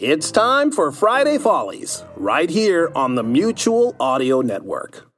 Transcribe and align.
It's 0.00 0.30
time 0.30 0.70
for 0.70 0.92
Friday 0.92 1.38
Follies, 1.38 2.04
right 2.14 2.48
here 2.48 2.92
on 2.94 3.16
the 3.16 3.24
Mutual 3.24 3.96
Audio 3.98 4.42
Network. 4.42 5.10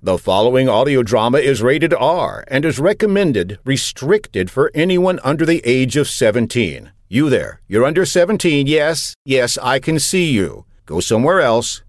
The 0.00 0.18
following 0.18 0.68
audio 0.68 1.04
drama 1.04 1.38
is 1.38 1.62
rated 1.62 1.94
R 1.94 2.44
and 2.48 2.64
is 2.64 2.80
recommended 2.80 3.60
restricted 3.64 4.50
for 4.50 4.72
anyone 4.74 5.20
under 5.22 5.46
the 5.46 5.62
age 5.64 5.96
of 5.96 6.08
17. 6.08 6.90
You 7.08 7.30
there, 7.30 7.60
you're 7.68 7.84
under 7.84 8.04
17, 8.04 8.66
yes, 8.66 9.14
yes, 9.24 9.56
I 9.58 9.78
can 9.78 10.00
see 10.00 10.32
you. 10.32 10.64
Go 10.84 10.98
somewhere 10.98 11.40
else. 11.40 11.84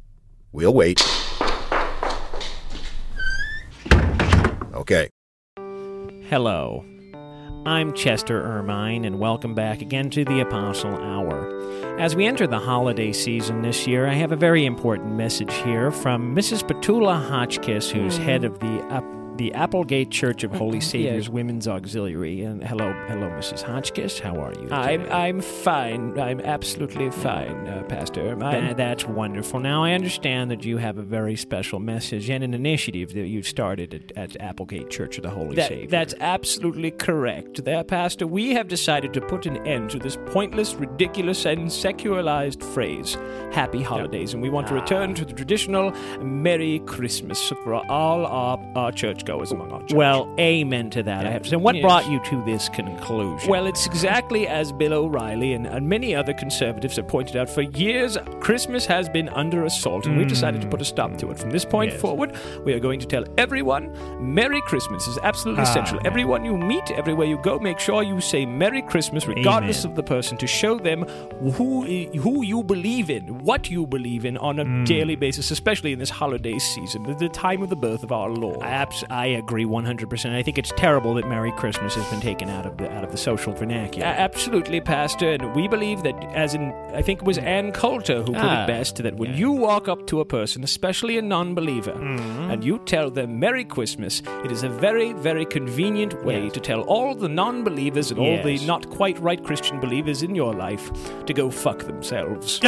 We'll 0.52 0.76
wait. 0.76 1.02
Okay. 4.76 5.10
Hello. 6.30 6.86
I'm 7.66 7.94
Chester 7.94 8.44
Ermine, 8.44 9.06
and 9.06 9.20
welcome 9.20 9.54
back 9.54 9.82
again 9.82 10.10
to 10.10 10.26
the 10.26 10.42
Apostle 10.42 10.98
Hour. 10.98 11.98
As 11.98 12.14
we 12.14 12.26
enter 12.26 12.46
the 12.46 12.60
holiday 12.60 13.14
season 13.14 13.62
this 13.62 13.88
year, 13.88 14.06
I 14.06 14.16
have 14.16 14.34
a 14.34 14.36
very 14.36 14.66
important 14.66 15.14
message 15.16 15.54
here 15.54 15.90
from 15.90 16.36
Mrs. 16.36 16.68
Petula 16.68 17.26
Hotchkiss, 17.26 17.90
who's 17.90 18.20
mm. 18.20 18.24
head 18.24 18.44
of 18.44 18.60
the 18.60 18.82
up 18.88 19.06
the 19.38 19.54
Applegate 19.54 20.12
Church 20.12 20.44
of 20.44 20.52
Holy 20.52 20.78
mm-hmm. 20.78 20.90
Saviors 20.90 21.30
Women's 21.30 21.68
Auxiliary. 21.68 22.44
And 22.44 22.64
hello, 22.64 22.94
hello, 23.08 23.30
Mrs. 23.30 23.62
Hotchkiss. 23.62 24.20
How 24.20 24.36
are 24.36 24.54
you? 24.54 24.70
I'm? 24.72 25.12
I'm 25.12 25.42
fine. 25.42 26.20
I'm 26.20 26.40
absolutely 26.42 27.10
fine, 27.10 27.68
uh, 27.68 27.84
Pastor. 27.90 28.34
Um, 28.34 28.44
I'm, 28.44 28.76
that's 28.76 29.06
wonderful. 29.06 29.60
Now, 29.60 29.84
I 29.84 29.94
understand 29.94 30.52
that 30.52 30.64
you 30.64 30.78
have 30.78 30.98
a 30.98 31.02
very 31.02 31.36
special 31.36 31.80
message 31.80 32.30
and 32.30 32.44
an 32.44 32.54
initiative 32.54 33.14
that 33.14 33.28
you've 33.28 33.48
started 33.48 33.94
at, 33.94 34.18
at 34.18 34.42
Applegate 34.42 34.90
Church 34.90 35.18
of 35.18 35.24
the 35.24 35.30
Holy 35.30 35.56
that- 35.56 35.70
Savior. 35.70 35.88
that's 35.88 36.14
absolutely 36.20 36.92
correct. 36.92 37.64
There, 37.64 37.84
Pastor, 37.84 38.28
we 38.28 38.52
have 38.54 38.68
decided 38.68 39.14
to 39.14 39.22
put 39.22 39.46
an 39.46 39.66
end 39.66 39.90
to 39.92 40.00
this 40.00 40.18
pointless, 40.28 40.76
ridiculous, 40.76 41.46
and 41.46 41.72
secularized 41.72 42.64
phrase, 42.64 43.18
Happy 43.52 43.82
Holidays, 43.82 44.34
and 44.34 44.44
we 44.44 44.50
want 44.50 44.68
to 44.68 44.74
ah. 44.74 44.82
return 44.82 45.16
to 45.16 45.26
the 45.26 45.34
traditional 45.34 45.92
Merry 46.22 46.80
Christmas 46.86 47.52
for 47.64 47.76
all 47.90 48.26
our, 48.26 48.58
our 48.76 48.92
churchgoers 49.24 49.52
among 49.52 49.72
our 49.72 49.82
church. 49.82 49.94
Well, 49.94 50.34
amen 50.40 50.90
to 50.92 51.04
that. 51.04 51.26
I 51.26 51.32
have 51.32 51.44
to 51.44 51.50
say. 51.50 51.56
What 51.56 51.76
Yes. 51.76 51.84
brought 51.84 52.10
you 52.10 52.20
to 52.26 52.44
this 52.46 52.70
conclusion? 52.70 53.50
Well, 53.50 53.68
it's 53.68 53.86
exactly 53.86 54.48
as 54.48 54.72
Bill 54.72 54.94
O'Reilly 54.94 55.54
and, 55.54 55.66
and 55.66 55.88
many 55.88 56.16
other 56.16 56.34
conservatives 56.34 56.96
have 56.98 57.08
pointed 57.08 57.36
out. 57.36 57.50
For 57.50 57.62
years, 57.62 58.18
Christmas 58.40 58.86
has 58.86 59.10
been 59.10 59.30
under 59.30 59.66
assault, 59.66 60.06
and 60.06 60.18
we've 60.18 60.28
decided 60.28 60.62
to 60.62 60.68
put 60.68 60.82
a 60.82 60.86
stop 60.86 61.18
to 61.18 61.32
it. 61.32 61.40
From 61.40 61.52
this 61.52 61.66
point 61.66 61.92
Yes. 61.92 62.02
forward, 62.02 62.36
we 62.66 62.74
are 62.74 62.80
going 62.80 63.00
to 63.00 63.06
tell 63.06 63.26
everyone 63.38 63.92
Merry 64.20 64.62
Christmas 64.62 65.08
is 65.08 65.18
absolutely 65.24 65.64
essential. 65.64 65.98
yeah. 66.02 66.08
Everyone 66.08 66.46
you 66.46 66.58
meet, 66.58 66.92
everywhere 66.92 67.28
you 67.28 67.38
go, 67.38 67.60
make 67.60 67.80
sure 67.80 68.04
you 68.04 68.20
say 68.22 68.46
Merry 68.46 68.82
Christmas, 68.82 69.28
regardless 69.28 69.84
Amen. 69.84 69.92
of 69.92 69.96
the 69.96 70.04
person, 70.04 70.38
to 70.38 70.48
show 70.48 70.78
them 70.78 71.04
who 71.54 71.84
who 71.84 72.44
you 72.44 72.64
believe 72.64 73.10
in, 73.10 73.44
what 73.44 73.70
you 73.70 73.86
believe 73.86 74.26
in 74.26 74.38
on 74.38 74.60
a 74.60 74.66
mm. 74.66 74.86
daily 74.86 75.16
basis, 75.16 75.52
especially 75.52 75.92
in 75.94 76.00
this 76.00 76.10
holiday 76.10 76.58
season, 76.60 77.04
the, 77.04 77.14
the 77.16 77.30
time 77.30 77.62
of 77.62 77.70
the 77.70 77.76
birth 77.76 78.04
of 78.04 78.12
our 78.12 78.30
Lord. 78.30 78.62
Abs- 78.62 79.04
I 79.14 79.28
agree 79.28 79.64
100%. 79.66 80.34
I 80.34 80.42
think 80.42 80.58
it's 80.58 80.72
terrible 80.76 81.14
that 81.14 81.28
Merry 81.28 81.52
Christmas 81.52 81.94
has 81.94 82.06
been 82.10 82.20
taken 82.20 82.50
out 82.50 82.66
of 82.66 82.78
the 82.78 82.92
out 82.92 83.04
of 83.04 83.12
the 83.12 83.18
social 83.18 83.54
vernacular. 83.54 84.08
Absolutely, 84.08 84.82
Pastor. 84.82 85.34
And 85.34 85.54
we 85.56 85.68
believe 85.68 86.02
that, 86.04 86.16
as 86.34 86.56
in, 86.56 86.72
I 86.96 87.02
think 87.04 87.20
it 87.22 87.26
was 87.26 87.38
Ann 87.38 87.72
Coulter 87.72 88.20
who 88.24 88.34
put 88.34 88.38
Ah, 88.44 88.64
it 88.64 88.68
best, 88.68 88.96
that 89.04 89.16
when 89.16 89.30
yeah. 89.32 89.36
you 89.38 89.52
walk 89.52 89.88
up 89.88 90.08
to 90.08 90.20
a 90.20 90.26
person, 90.26 90.64
especially 90.64 91.18
a 91.18 91.22
non 91.22 91.54
believer, 91.54 91.94
Mm-hmm. 91.94 92.50
and 92.52 92.64
you 92.64 92.80
tell 92.80 93.12
them 93.12 93.40
Merry 93.40 93.66
Christmas, 93.66 94.22
it 94.44 94.52
is 94.52 94.64
a 94.64 94.70
very, 94.70 95.14
very 95.14 95.46
convenient 95.46 96.24
way 96.26 96.46
Yes. 96.46 96.54
to 96.54 96.60
tell 96.60 96.82
all 96.82 97.14
the 97.14 97.30
non 97.30 97.64
believers 97.64 98.10
and 98.12 98.20
all 98.20 98.42
the 98.42 98.58
not 98.66 98.90
quite 98.90 99.20
right 99.20 99.44
Christian 99.44 99.80
believers 99.80 100.24
in 100.24 100.34
your 100.34 100.54
life 100.56 100.92
to 101.28 101.34
go 101.34 101.52
fuck 101.52 101.80
themselves. 101.80 102.60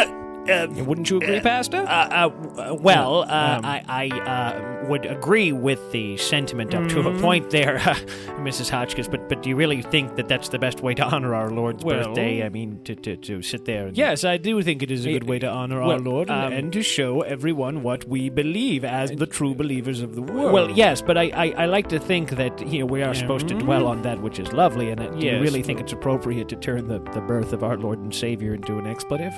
Wouldn't 0.45 1.09
you 1.09 1.17
agree, 1.17 1.39
Pastor? 1.39 1.77
Uh, 1.77 2.29
uh, 2.29 2.73
well, 2.79 3.23
uh, 3.23 3.55
Um, 3.57 3.65
I, 3.65 3.83
I 3.87 4.07
uh, 4.19 4.87
would 4.87 5.05
agree 5.05 5.51
with 5.51 5.91
the 5.91 6.17
sentiment 6.17 6.73
up 6.75 6.87
to 6.89 6.95
Mm-hmm. 6.95 7.17
a 7.17 7.21
point 7.21 7.49
there, 7.49 7.77
Mrs. 8.39 8.69
Hotchkiss. 8.69 9.07
But 9.07 9.27
but 9.29 9.41
do 9.43 9.49
you 9.49 9.55
really 9.55 9.81
think 9.81 10.15
that 10.15 10.27
that's 10.27 10.49
the 10.49 10.59
best 10.59 10.81
way 10.81 10.93
to 10.95 11.03
honor 11.03 11.33
our 11.33 11.49
Lord's 11.49 11.83
Well- 11.83 12.05
birthday? 12.09 12.43
I 12.45 12.49
mean, 12.49 12.79
to, 12.85 12.95
to, 12.95 13.15
to 13.17 13.41
sit 13.41 13.65
there. 13.65 13.87
And, 13.87 13.97
Yes, 13.97 14.23
I 14.23 14.37
do 14.37 14.61
think 14.61 14.83
it 14.83 14.91
is 14.91 15.05
a 15.05 15.11
good 15.11 15.27
way 15.27 15.39
to 15.39 15.47
honor 15.49 15.81
our 15.81 15.99
Lord 15.99 16.29
and, 16.29 16.45
um, 16.45 16.53
and 16.53 16.73
to 16.73 16.81
show 16.83 17.21
everyone 17.21 17.81
what 17.83 18.07
we 18.07 18.29
believe 18.29 18.85
as 18.85 19.11
the 19.11 19.25
true 19.25 19.55
believers 19.55 20.01
of 20.01 20.15
the 20.15 20.21
world. 20.21 20.53
Well, 20.53 20.69
yes, 20.71 21.01
but 21.01 21.17
I, 21.17 21.31
I, 21.35 21.45
I 21.63 21.65
like 21.65 21.89
to 21.89 21.99
think 21.99 22.31
that 22.31 22.65
you 22.67 22.79
know 22.79 22.85
we 22.85 23.01
are 23.03 23.13
supposed 23.13 23.47
to 23.47 23.55
dwell 23.55 23.87
on 23.87 24.01
that 24.03 24.21
which 24.21 24.39
is 24.39 24.51
lovely, 24.53 24.89
and 24.91 24.99
that, 25.01 25.19
do 25.19 25.25
you 25.25 25.39
really 25.41 25.63
think 25.63 25.79
it's 25.79 25.93
appropriate 25.93 26.47
to 26.49 26.55
turn 26.55 26.87
the, 26.87 26.99
the 27.13 27.21
birth 27.21 27.51
of 27.53 27.63
our 27.63 27.77
Lord 27.77 27.99
and 27.99 28.13
Savior 28.13 28.53
into 28.53 28.77
an 28.77 28.85
expletive? 28.87 29.33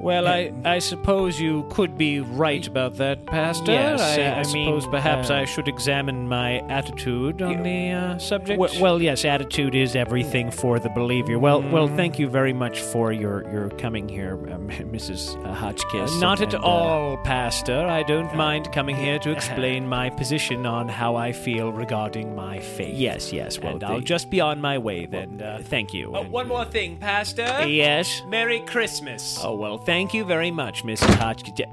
Well, 0.00 0.26
I, 0.26 0.50
I 0.64 0.78
suppose 0.78 1.38
you 1.38 1.66
could 1.70 1.98
be 1.98 2.20
right 2.20 2.66
about 2.66 2.96
that, 2.96 3.26
Pastor. 3.26 3.72
Yes, 3.72 4.00
I, 4.00 4.22
uh, 4.22 4.30
I 4.30 4.40
I 4.40 4.52
mean, 4.52 4.66
suppose 4.66 4.86
perhaps 4.86 5.28
uh, 5.30 5.34
I 5.34 5.44
should 5.44 5.68
examine 5.68 6.26
my 6.28 6.58
attitude 6.70 7.42
on 7.42 7.62
the 7.62 7.90
uh, 7.90 8.18
subject. 8.18 8.58
Well, 8.58 8.70
well, 8.80 9.02
yes, 9.02 9.24
attitude 9.26 9.74
is 9.74 9.94
everything 9.94 10.50
for 10.50 10.78
the 10.78 10.88
believer. 10.88 11.38
Well, 11.38 11.60
well, 11.60 11.88
Mm. 11.88 11.96
thank 11.96 12.18
you 12.18 12.28
very 12.28 12.52
much 12.54 12.80
for 12.80 13.12
your, 13.12 13.42
your 13.52 13.68
coming 13.70 14.08
here, 14.08 14.32
um, 14.52 14.68
Mrs. 14.70 15.34
Hotchkiss. 15.54 16.18
not 16.20 16.40
and- 16.40 16.54
at 16.54 16.60
uh, 16.60 16.64
all, 16.66 17.16
Pastor. 17.18 17.78
I 17.86 18.02
don't 18.02 18.34
mind 18.34 18.72
coming 18.72 18.96
here 18.96 19.18
to 19.18 19.30
explain 19.30 19.86
my 19.98 20.08
position 20.08 20.64
on 20.64 20.88
how 20.88 21.16
I 21.16 21.32
feel 21.32 21.72
regarding 21.72 22.34
my 22.34 22.58
faith. 22.60 22.94
yes, 22.96 23.32
yes. 23.34 23.58
Well, 23.58 23.74
and 23.74 23.84
I'll 23.84 24.00
just 24.00 24.30
be 24.30 24.40
on 24.40 24.60
my 24.62 24.78
way 24.78 25.04
then. 25.06 25.42
Uh, 25.42 25.60
thank 25.62 25.92
you. 25.92 26.12
oh, 26.14 26.22
and- 26.22 26.30
one 26.32 26.48
more 26.48 26.64
thing, 26.64 26.96
Pastor. 26.96 27.66
Yes. 27.66 28.22
Merry 28.28 28.60
Christmas. 28.60 29.38
Oh 29.42 29.54
well, 29.54 29.76
thank 29.90 30.14
you 30.14 30.24
very 30.24 30.52
much, 30.52 30.84
Mrs. 30.84 31.12
Hotchkiss. 31.16 31.66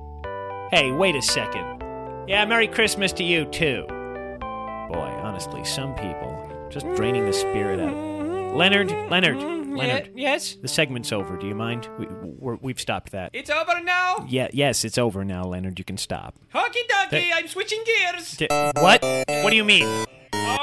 Hey, 0.72 0.92
wait 0.92 1.16
a 1.16 1.22
second. 1.22 1.84
Yeah, 2.28 2.44
Merry 2.46 2.68
Christmas 2.68 3.14
to 3.14 3.24
you 3.24 3.46
too. 3.46 3.86
Boy, 3.88 5.14
honestly, 5.22 5.64
some 5.64 5.94
people 5.94 6.34
just 6.72 6.88
draining 6.96 7.28
the 7.28 7.32
spirit 7.34 7.80
out. 7.80 8.56
Leonard, 8.56 8.90
Leonard, 9.12 9.38
Leonard. 9.38 10.08
Ye- 10.16 10.24
yes? 10.24 10.56
The 10.56 10.68
segment's 10.68 11.12
over. 11.12 11.38
Do 11.38 11.46
you 11.46 11.54
mind? 11.54 11.90
We, 12.00 12.08
we're, 12.10 12.56
we've 12.56 12.80
stopped 12.80 13.12
that. 13.12 13.30
It's 13.34 13.52
over 13.52 13.80
now. 13.84 14.26
Yeah, 14.28 14.48
yes, 14.52 14.84
it's 14.84 14.98
over 14.98 15.24
now, 15.24 15.44
Leonard. 15.44 15.78
You 15.78 15.86
can 15.86 15.98
stop. 15.98 16.40
Hockey 16.50 16.80
donkey. 16.90 17.30
I'm 17.32 17.48
switching 17.48 17.84
gears. 17.86 18.32
D- 18.32 18.48
what? 18.50 19.04
What 19.44 19.52
do 19.52 19.56
you 19.56 19.64
mean, 19.64 19.86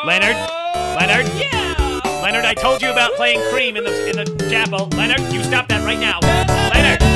Leonard? 0.04 0.34
Oh, 0.34 0.96
Leonard? 0.98 1.32
Yeah. 1.36 2.00
Leonard, 2.20 2.46
I 2.46 2.54
told 2.54 2.82
you 2.82 2.90
about 2.90 3.12
playing 3.14 3.40
cream 3.52 3.76
in 3.76 3.84
the 3.84 4.10
in 4.10 4.16
the 4.16 4.48
chapel. 4.50 4.88
Leonard, 4.96 5.32
you 5.32 5.44
stop 5.44 5.68
that 5.68 5.84
right 5.84 6.00
now. 6.00 6.18
Leonard, 6.74 7.13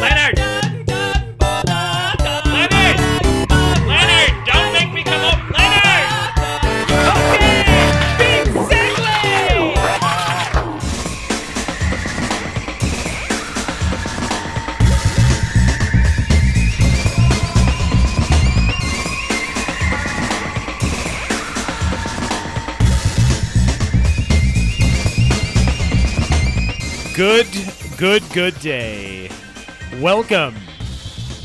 Leonard, 0.00 0.36
Leonard, 2.52 2.98
Leonard, 3.86 4.32
don't 4.46 4.72
make 4.72 4.92
me 4.92 5.02
come 5.02 5.24
up, 5.24 5.40
Leonard. 5.50 6.06
Okay! 7.12 7.64
Big 8.18 8.46
segue! 8.68 9.16
Good, 27.14 27.48
good, 27.96 28.22
good 28.32 28.60
day. 28.60 29.15
Welcome. 30.00 30.54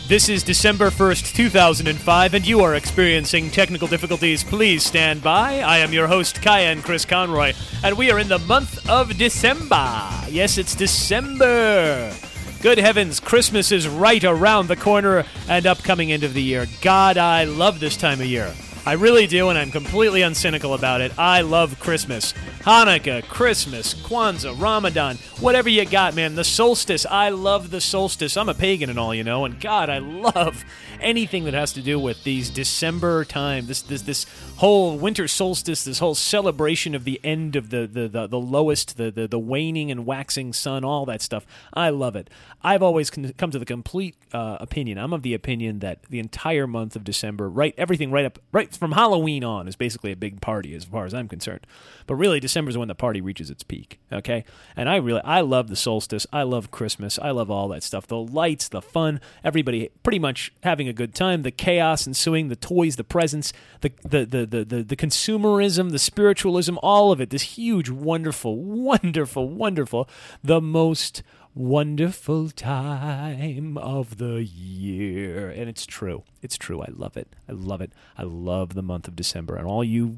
This 0.10 0.28
is 0.28 0.44
December 0.44 0.90
1st, 0.90 1.34
2005, 1.34 2.34
and 2.34 2.46
you 2.46 2.60
are 2.60 2.76
experiencing 2.76 3.50
technical 3.50 3.88
difficulties. 3.88 4.44
Please 4.44 4.84
stand 4.84 5.24
by. 5.24 5.60
I 5.60 5.78
am 5.78 5.94
your 5.94 6.08
host, 6.08 6.42
Cayenne 6.42 6.82
Chris 6.82 7.06
Conroy, 7.06 7.54
and 7.82 7.98
we 7.98 8.12
are 8.12 8.20
in 8.20 8.28
the 8.28 8.40
month 8.40 8.90
of 8.90 9.18
December. 9.18 10.12
Yes, 10.28 10.58
it's 10.58 10.76
December. 10.76 12.14
Good 12.62 12.78
heavens, 12.78 13.22
Christmas 13.22 13.72
is 13.72 13.88
right 13.88 14.24
around 14.24 14.68
the 14.68 14.76
corner 14.76 15.24
and 15.48 15.66
upcoming 15.66 16.12
end 16.12 16.26
of 16.26 16.34
the 16.34 16.44
year. 16.44 16.68
God, 16.82 17.18
I 17.18 17.46
love 17.46 17.80
this 17.80 17.96
time 17.96 18.20
of 18.20 18.28
year. 18.28 18.54
I 18.84 18.94
really 18.94 19.28
do, 19.28 19.50
and 19.50 19.60
I'm 19.60 19.70
completely 19.70 20.22
uncynical 20.22 20.74
about 20.76 21.02
it. 21.02 21.12
I 21.18 21.42
love 21.42 21.80
Christmas. 21.80 22.34
Hanukkah, 22.62 23.24
Christmas, 23.28 23.94
Kwanzaa, 23.94 24.60
Ramadan, 24.60 25.18
whatever 25.40 25.70
you 25.70 25.86
got, 25.86 26.16
man. 26.16 26.34
The 26.34 26.44
solstice. 26.44 27.06
I 27.06 27.30
love 27.30 27.70
the 27.70 27.80
solstice. 27.80 28.36
I'm 28.38 28.50
a 28.50 28.56
pagan 28.56 28.90
and 28.90 28.98
all, 28.98 29.14
you 29.14 29.24
know, 29.24 29.46
and 29.46 29.60
God, 29.60 29.90
I 29.90 30.00
love 30.00 30.66
anything 31.00 31.44
that 31.46 31.54
has 31.54 31.74
to 31.74 31.82
do 31.82 32.00
with 32.00 32.24
these 32.24 32.50
December 32.50 33.26
time, 33.26 33.68
this 33.68 33.82
this 33.82 34.04
this 34.04 34.26
whole 34.58 34.98
winter 34.98 35.28
solstice, 35.28 35.84
this 35.84 36.00
whole 36.00 36.16
celebration 36.16 36.96
of 36.96 37.04
the 37.04 37.20
end 37.24 37.56
of 37.56 37.70
the 37.70 37.88
the, 37.88 38.08
the, 38.08 38.28
the 38.28 38.40
lowest, 38.40 38.98
the, 38.98 39.12
the 39.12 39.28
the 39.28 39.40
waning 39.40 39.92
and 39.92 40.06
waxing 40.06 40.54
sun, 40.54 40.84
all 40.84 41.06
that 41.06 41.22
stuff. 41.22 41.46
I 41.74 41.90
love 41.90 42.16
it. 42.16 42.30
I've 42.64 42.84
always 42.84 43.10
come 43.10 43.52
to 43.52 43.60
the 43.60 43.66
complete 43.66 44.16
uh, 44.34 44.58
opinion. 44.60 44.98
I'm 44.98 45.14
of 45.14 45.24
the 45.24 45.34
opinion 45.34 45.80
that 45.80 46.04
the 46.10 46.20
entire 46.20 46.68
month 46.68 46.96
of 46.96 47.04
December, 47.04 47.50
right, 47.50 47.74
everything 47.78 48.12
right 48.12 48.26
up, 48.26 48.40
right 48.52 48.71
from 48.78 48.94
Halloween 48.94 49.44
on, 49.44 49.68
is 49.68 49.76
basically 49.76 50.12
a 50.12 50.16
big 50.16 50.42
party 50.42 50.74
as 50.76 50.86
far 50.86 51.06
as 51.06 51.14
I'm 51.14 51.28
concerned. 51.28 51.66
But 52.08 52.16
really, 52.16 52.40
December 52.40 52.70
is 52.70 52.78
when 52.78 52.88
the 52.88 52.96
party 52.96 53.22
reaches 53.22 53.50
its 53.50 53.64
peak. 53.64 54.00
Okay, 54.12 54.44
and 54.76 54.90
I 54.90 54.98
really, 54.98 55.22
I 55.24 55.42
love 55.42 55.70
the 55.70 55.76
solstice. 55.76 56.28
I 56.32 56.44
love 56.44 56.72
Christmas. 56.72 57.20
I 57.20 57.32
love 57.32 57.50
all 57.50 57.68
that 57.70 57.84
stuff. 57.84 58.08
The 58.08 58.18
lights, 58.18 58.68
the 58.68 58.82
fun, 58.82 59.20
everybody 59.44 59.90
pretty 60.04 60.20
much 60.20 60.54
having 60.64 60.88
a 60.88 60.94
good 60.94 61.16
time. 61.16 61.44
The 61.44 61.52
chaos 61.52 62.08
ensuing, 62.08 62.50
the 62.50 62.56
toys, 62.56 62.96
the 62.96 63.04
presents, 63.04 63.54
the 63.82 63.92
the 64.04 64.26
the 64.26 64.46
the 64.46 64.66
the, 64.66 64.84
the 64.84 64.96
consumerism, 64.96 65.92
the 65.92 66.00
spiritualism, 66.00 66.78
all 66.82 67.12
of 67.12 67.22
it. 67.22 67.30
This 67.30 67.58
huge, 67.58 67.90
wonderful, 67.90 68.56
wonderful, 68.62 69.48
wonderful, 69.48 70.10
the 70.44 70.62
most 70.62 71.24
wonderful 71.54 72.50
time 72.50 73.78
of 73.78 74.18
the 74.18 74.44
year. 74.44 75.50
And 75.50 75.70
it's 75.70 75.86
true. 75.86 76.24
It's 76.42 76.58
true. 76.58 76.82
I 76.82 76.90
love 76.92 77.18
it. 77.18 77.36
I 77.48 77.52
love 77.52 77.82
it. 77.82 77.94
I 78.18 78.24
love 78.24 78.74
the 78.74 78.82
month 78.82 79.08
of 79.08 79.16
December. 79.16 79.56
And 79.56 79.68
all 79.68 79.84
you 79.84 80.18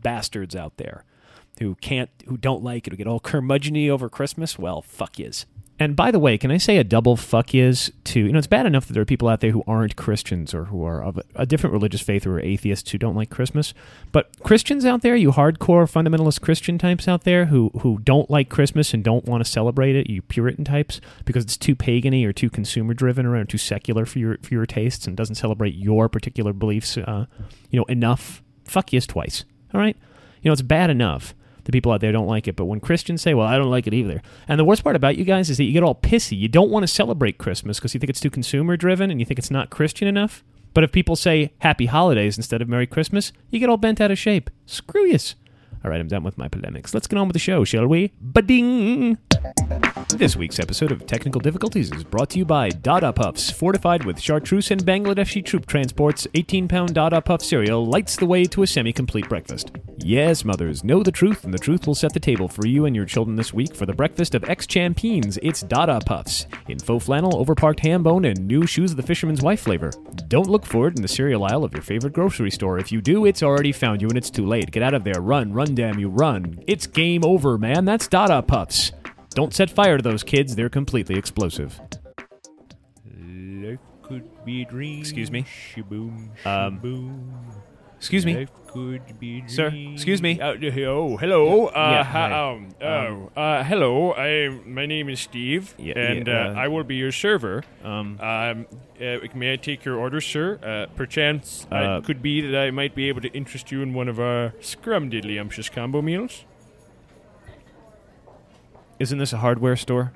bastards 0.00 0.56
out 0.56 0.76
there 0.76 1.04
who 1.58 1.74
can't, 1.76 2.10
who 2.26 2.36
don't 2.36 2.62
like 2.62 2.86
it, 2.86 2.92
who 2.92 2.96
get 2.96 3.06
all 3.06 3.20
curmudgeony 3.20 3.88
over 3.88 4.08
Christmas, 4.08 4.58
well, 4.58 4.82
fuck 4.82 5.18
yous. 5.18 5.46
And 5.78 5.96
by 5.96 6.10
the 6.10 6.18
way, 6.18 6.38
can 6.38 6.50
I 6.50 6.58
say 6.58 6.76
a 6.76 6.84
double 6.84 7.16
fuck 7.16 7.54
is 7.54 7.92
to, 8.04 8.20
you 8.20 8.32
know, 8.32 8.38
it's 8.38 8.46
bad 8.46 8.66
enough 8.66 8.86
that 8.86 8.92
there 8.92 9.02
are 9.02 9.06
people 9.06 9.28
out 9.28 9.40
there 9.40 9.50
who 9.50 9.64
aren't 9.66 9.96
Christians 9.96 10.54
or 10.54 10.66
who 10.66 10.84
are 10.84 11.02
of 11.02 11.18
a 11.34 11.46
different 11.46 11.72
religious 11.72 12.02
faith 12.02 12.26
or 12.26 12.36
are 12.36 12.40
atheists 12.40 12.90
who 12.90 12.98
don't 12.98 13.16
like 13.16 13.30
Christmas. 13.30 13.74
But 14.12 14.30
Christians 14.42 14.84
out 14.84 15.02
there, 15.02 15.16
you 15.16 15.32
hardcore 15.32 15.90
fundamentalist 15.90 16.40
Christian 16.40 16.78
types 16.78 17.08
out 17.08 17.24
there 17.24 17.46
who, 17.46 17.70
who 17.80 17.98
don't 17.98 18.30
like 18.30 18.48
Christmas 18.48 18.94
and 18.94 19.02
don't 19.02 19.24
want 19.24 19.44
to 19.44 19.50
celebrate 19.50 19.96
it, 19.96 20.08
you 20.08 20.22
Puritan 20.22 20.64
types, 20.64 21.00
because 21.24 21.42
it's 21.42 21.56
too 21.56 21.74
pagany 21.74 22.24
or 22.24 22.32
too 22.32 22.50
consumer 22.50 22.94
driven 22.94 23.26
or 23.26 23.44
too 23.44 23.58
secular 23.58 24.04
for 24.06 24.18
your, 24.18 24.38
for 24.42 24.54
your 24.54 24.66
tastes 24.66 25.06
and 25.06 25.16
doesn't 25.16 25.36
celebrate 25.36 25.74
your 25.74 26.08
particular 26.08 26.52
beliefs, 26.52 26.96
uh, 26.96 27.26
you 27.70 27.78
know, 27.78 27.84
enough. 27.86 28.42
Fuck 28.64 28.92
yes 28.92 29.06
twice. 29.06 29.44
All 29.74 29.80
right? 29.80 29.96
You 30.42 30.48
know, 30.48 30.52
it's 30.52 30.62
bad 30.62 30.90
enough 30.90 31.34
the 31.64 31.72
people 31.72 31.92
out 31.92 32.00
there 32.00 32.12
don't 32.12 32.26
like 32.26 32.48
it. 32.48 32.56
But 32.56 32.66
when 32.66 32.80
Christians 32.80 33.22
say, 33.22 33.34
well, 33.34 33.46
I 33.46 33.58
don't 33.58 33.70
like 33.70 33.86
it 33.86 33.94
either. 33.94 34.22
And 34.48 34.58
the 34.58 34.64
worst 34.64 34.84
part 34.84 34.96
about 34.96 35.16
you 35.16 35.24
guys 35.24 35.50
is 35.50 35.58
that 35.58 35.64
you 35.64 35.72
get 35.72 35.82
all 35.82 35.94
pissy. 35.94 36.38
You 36.38 36.48
don't 36.48 36.70
want 36.70 36.82
to 36.82 36.88
celebrate 36.88 37.38
Christmas 37.38 37.78
because 37.78 37.94
you 37.94 38.00
think 38.00 38.10
it's 38.10 38.20
too 38.20 38.30
consumer 38.30 38.76
driven 38.76 39.10
and 39.10 39.20
you 39.20 39.26
think 39.26 39.38
it's 39.38 39.50
not 39.50 39.70
Christian 39.70 40.08
enough. 40.08 40.42
But 40.74 40.84
if 40.84 40.92
people 40.92 41.16
say 41.16 41.52
happy 41.58 41.86
holidays 41.86 42.36
instead 42.36 42.62
of 42.62 42.68
Merry 42.68 42.86
Christmas, 42.86 43.32
you 43.50 43.58
get 43.58 43.68
all 43.68 43.76
bent 43.76 44.00
out 44.00 44.10
of 44.10 44.18
shape. 44.18 44.50
Screw 44.66 45.06
yous. 45.06 45.34
All 45.84 45.90
right, 45.90 46.00
I'm 46.00 46.08
done 46.08 46.22
with 46.22 46.38
my 46.38 46.48
polemics. 46.48 46.94
Let's 46.94 47.06
get 47.06 47.18
on 47.18 47.28
with 47.28 47.34
the 47.34 47.40
show, 47.40 47.64
shall 47.64 47.86
we? 47.86 48.12
Bading! 48.24 49.18
This 50.08 50.36
week's 50.36 50.60
episode 50.60 50.92
of 50.92 51.06
Technical 51.06 51.40
Difficulties 51.40 51.90
is 51.90 52.04
brought 52.04 52.30
to 52.30 52.38
you 52.38 52.44
by 52.44 52.68
Dada 52.68 53.12
Puffs. 53.12 53.50
Fortified 53.50 54.04
with 54.04 54.20
chartreuse 54.20 54.70
and 54.70 54.84
Bangladeshi 54.84 55.44
troop 55.44 55.66
transports, 55.66 56.26
18 56.34 56.68
pound 56.68 56.94
Dada 56.94 57.20
Puff 57.20 57.42
cereal 57.42 57.84
lights 57.86 58.16
the 58.16 58.26
way 58.26 58.44
to 58.44 58.62
a 58.62 58.66
semi 58.66 58.92
complete 58.92 59.28
breakfast. 59.28 59.72
Yes, 59.98 60.44
mothers, 60.44 60.84
know 60.84 61.02
the 61.02 61.10
truth, 61.10 61.44
and 61.44 61.52
the 61.52 61.58
truth 61.58 61.86
will 61.86 61.94
set 61.94 62.12
the 62.12 62.20
table 62.20 62.46
for 62.46 62.66
you 62.66 62.84
and 62.84 62.94
your 62.94 63.04
children 63.04 63.36
this 63.36 63.52
week 63.52 63.74
for 63.74 63.86
the 63.86 63.94
breakfast 63.94 64.34
of 64.34 64.44
ex 64.48 64.66
champions. 64.66 65.38
It's 65.42 65.62
Dada 65.62 66.00
Puffs 66.04 66.46
in 66.68 66.78
faux 66.78 67.06
flannel, 67.06 67.44
overparked 67.44 67.80
ham 67.80 68.02
bone, 68.02 68.24
and 68.24 68.46
new 68.46 68.66
shoes 68.66 68.92
of 68.92 68.98
the 68.98 69.02
fisherman's 69.02 69.42
wife 69.42 69.62
flavor. 69.62 69.90
Don't 70.28 70.48
look 70.50 70.66
for 70.66 70.88
it 70.88 70.96
in 70.96 71.02
the 71.02 71.08
cereal 71.08 71.44
aisle 71.44 71.64
of 71.64 71.72
your 71.72 71.82
favorite 71.82 72.12
grocery 72.12 72.50
store. 72.50 72.78
If 72.78 72.92
you 72.92 73.00
do, 73.00 73.24
it's 73.24 73.42
already 73.42 73.72
found 73.72 74.02
you 74.02 74.08
and 74.08 74.18
it's 74.18 74.30
too 74.30 74.46
late. 74.46 74.70
Get 74.70 74.82
out 74.82 74.94
of 74.94 75.04
there. 75.04 75.20
Run, 75.20 75.52
run, 75.52 75.74
damn 75.74 75.98
you, 75.98 76.08
run. 76.10 76.62
It's 76.66 76.86
game 76.86 77.24
over, 77.24 77.58
man. 77.58 77.84
That's 77.84 78.06
Dada 78.06 78.42
Puffs. 78.42 78.92
Don't 79.34 79.54
set 79.54 79.70
fire 79.70 79.96
to 79.96 80.02
those 80.02 80.22
kids, 80.22 80.54
they're 80.56 80.68
completely 80.68 81.16
explosive. 81.16 81.80
Life 83.18 83.78
could 84.02 84.44
be 84.44 84.62
a 84.62 84.64
dream. 84.66 85.00
Excuse 85.00 85.30
me? 85.30 85.44
Shaboom, 85.74 86.28
Um. 86.46 87.32
Excuse 87.96 88.26
me? 88.26 88.34
Life 88.36 88.50
could 88.66 89.20
be 89.20 89.38
a 89.38 89.40
dream. 89.42 89.48
Sir, 89.48 89.68
excuse 89.92 90.20
me. 90.20 90.40
Uh, 90.40 90.54
oh, 90.88 91.16
hello. 91.16 91.66
Uh, 91.68 91.90
Yeah, 91.92 92.02
hi. 92.02 92.32
um, 92.32 92.68
oh, 92.82 93.30
uh, 93.40 93.62
hello. 93.62 94.12
I, 94.14 94.48
my 94.66 94.86
name 94.86 95.08
is 95.08 95.20
Steve, 95.20 95.72
Yeah, 95.78 95.96
and 95.96 96.26
yeah, 96.26 96.48
uh, 96.48 96.50
uh, 96.50 96.54
I 96.54 96.66
will 96.66 96.82
be 96.82 96.96
your 96.96 97.12
server. 97.12 97.62
Um, 97.84 98.18
Um, 98.20 98.66
uh, 99.00 99.18
may 99.36 99.52
I 99.52 99.56
take 99.56 99.84
your 99.84 99.98
order, 99.98 100.20
sir? 100.20 100.58
Uh, 100.60 100.92
perchance, 100.96 101.68
Uh, 101.70 101.98
it 102.02 102.04
could 102.04 102.22
be 102.22 102.40
that 102.40 102.60
I 102.60 102.72
might 102.72 102.96
be 102.96 103.08
able 103.08 103.20
to 103.20 103.28
interest 103.28 103.70
you 103.70 103.82
in 103.82 103.94
one 103.94 104.08
of 104.08 104.18
our 104.18 104.52
scrumdiddlyumptious 104.60 105.70
combo 105.70 106.02
meals. 106.02 106.44
Isn't 108.98 109.18
this 109.18 109.32
a 109.32 109.38
hardware 109.38 109.76
store? 109.76 110.12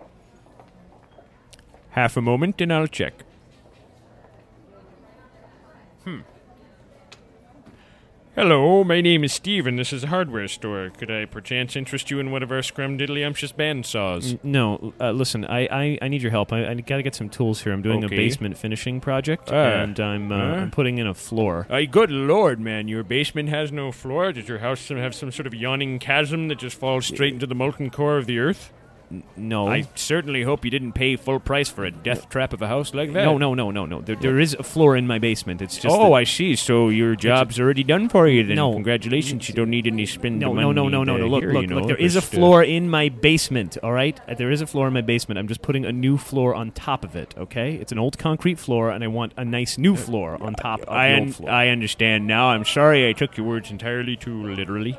Half 1.91 2.17
a 2.17 2.23
moment, 2.23 2.61
and 2.61 2.73
I'll 2.73 2.87
check. 2.87 3.15
Hmm. 6.05 6.21
Hello, 8.37 8.85
my 8.85 9.01
name 9.01 9.25
is 9.25 9.33
Steve, 9.33 9.67
and 9.67 9.79
this 9.79 9.95
is 9.95 10.05
a 10.05 10.09
hardware 10.09 10.47
store. 10.47 10.91
Could 10.91 11.11
I 11.11 11.25
perchance 11.25 11.75
interest 11.75 12.11
you 12.11 12.21
in 12.21 12.31
one 12.31 12.43
of 12.43 12.53
our 12.53 12.59
scrumdiddlyumptious 12.59 13.55
bandsaws? 13.55 14.33
N- 14.33 14.41
No, 14.43 14.93
uh, 15.01 15.13
listen, 15.13 15.47
I, 15.47 15.61
I, 15.71 15.99
I 16.03 16.09
need 16.09 16.21
your 16.21 16.33
help. 16.33 16.53
I, 16.53 16.67
I 16.69 16.75
got 16.75 16.99
to 16.99 17.03
get 17.03 17.15
some 17.15 17.31
tools 17.31 17.63
here. 17.63 17.73
I'm 17.73 17.81
doing 17.81 18.05
Okay. 18.05 18.15
a 18.15 18.19
basement 18.19 18.59
finishing 18.59 19.01
project, 19.01 19.49
Ah. 19.51 19.55
and 19.81 19.99
I'm, 19.99 20.31
uh, 20.31 20.37
Huh? 20.37 20.43
I'm 20.57 20.71
putting 20.71 20.99
in 20.99 21.07
a 21.07 21.15
floor. 21.15 21.67
Ay, 21.71 21.87
good 21.87 22.11
lord, 22.11 22.61
man, 22.61 22.89
your 22.89 23.03
basement 23.03 23.49
has 23.49 23.73
no 23.73 23.91
floor? 23.91 24.33
Does 24.33 24.49
your 24.49 24.59
house 24.59 24.87
have 24.89 25.15
some 25.15 25.33
sort 25.33 25.47
of 25.47 25.55
yawning 25.55 25.99
chasm 25.99 26.49
that 26.49 26.59
just 26.59 26.79
falls 26.79 27.07
straight 27.07 27.33
into 27.33 27.47
the 27.47 27.55
molten 27.55 27.89
core 27.89 28.19
of 28.19 28.27
the 28.27 28.39
earth? 28.39 28.71
No. 29.37 29.69
I 29.69 29.89
certainly 29.95 30.43
hope 30.43 30.65
you 30.65 30.71
didn't 30.71 30.93
pay 30.93 31.17
full 31.17 31.39
price 31.39 31.69
for 31.69 31.85
a 31.85 31.91
death 31.91 32.29
trap 32.29 32.53
of 32.53 32.63
a 32.63 32.67
house 32.67 32.93
like 32.95 33.13
that. 33.13 33.25
no, 33.25 33.39
no, 33.39 33.55
no, 33.55 33.71
no, 33.71 33.87
no. 33.87 34.01
There, 34.01 34.17
there 34.17 34.39
is 34.41 34.55
a 34.55 34.63
floor 34.63 34.97
in 34.97 35.07
my 35.07 35.19
basement. 35.19 35.63
It's 35.63 35.79
just 35.79 35.95
oh, 35.95 36.13
I 36.13 36.25
see. 36.25 36.57
So 36.57 36.89
your 36.89 37.15
job's 37.15 37.61
already 37.61 37.85
done 37.85 38.09
for 38.09 38.27
you 38.29 38.45
then. 38.45 38.57
No. 38.57 38.73
Congratulations. 38.73 39.49
You 39.49 39.55
don't 39.55 39.71
need 39.71 39.87
any 39.87 40.07
spend 40.07 40.41
no, 40.41 40.53
no, 40.53 40.73
no, 40.73 40.89
no, 40.89 41.05
no, 41.05 41.17
no. 41.17 41.27
Look, 41.27 41.43
here, 41.43 41.53
look, 41.53 41.63
you 41.63 41.69
know, 41.69 41.79
look. 41.79 41.87
There 41.87 41.97
is 41.97 42.17
a 42.17 42.21
uh, 42.21 42.23
floor 42.23 42.63
in 42.63 42.91
my 42.91 43.09
basement. 43.09 43.79
All 43.83 43.93
right, 43.93 44.19
Uh, 44.29 44.35
there 44.35 44.51
is 44.51 44.61
a 44.61 44.67
floor 44.67 44.89
in 44.89 44.95
my 44.95 45.03
basement. 45.03 45.39
I'm 45.39 45.49
just 45.49 45.63
putting 45.63 45.85
a 45.85 45.93
new 45.93 46.17
floor 46.17 46.55
on 46.55 46.73
top 46.73 47.05
of 47.05 47.15
it. 47.15 47.35
Okay, 47.37 47.75
it's 47.75 47.93
an 47.93 47.99
old 47.99 48.19
concrete 48.19 48.59
floor, 48.59 48.91
and 48.91 49.05
I 49.05 49.07
want 49.07 49.33
a 49.37 49.45
nice 49.45 49.79
new 49.79 49.97
floor 49.97 50.41
on 50.43 50.55
top 50.55 50.81
of 50.83 50.89
I, 50.89 51.11
the 51.11 51.21
old 51.21 51.35
floor. 51.37 51.51
I 51.51 51.69
understand 51.69 52.27
now. 52.27 52.49
I'm 52.49 52.65
sorry 52.65 53.09
I 53.09 53.13
took 53.13 53.37
your 53.37 53.47
words 53.47 53.71
entirely 53.71 54.17
too 54.17 54.43
literally. 54.55 54.99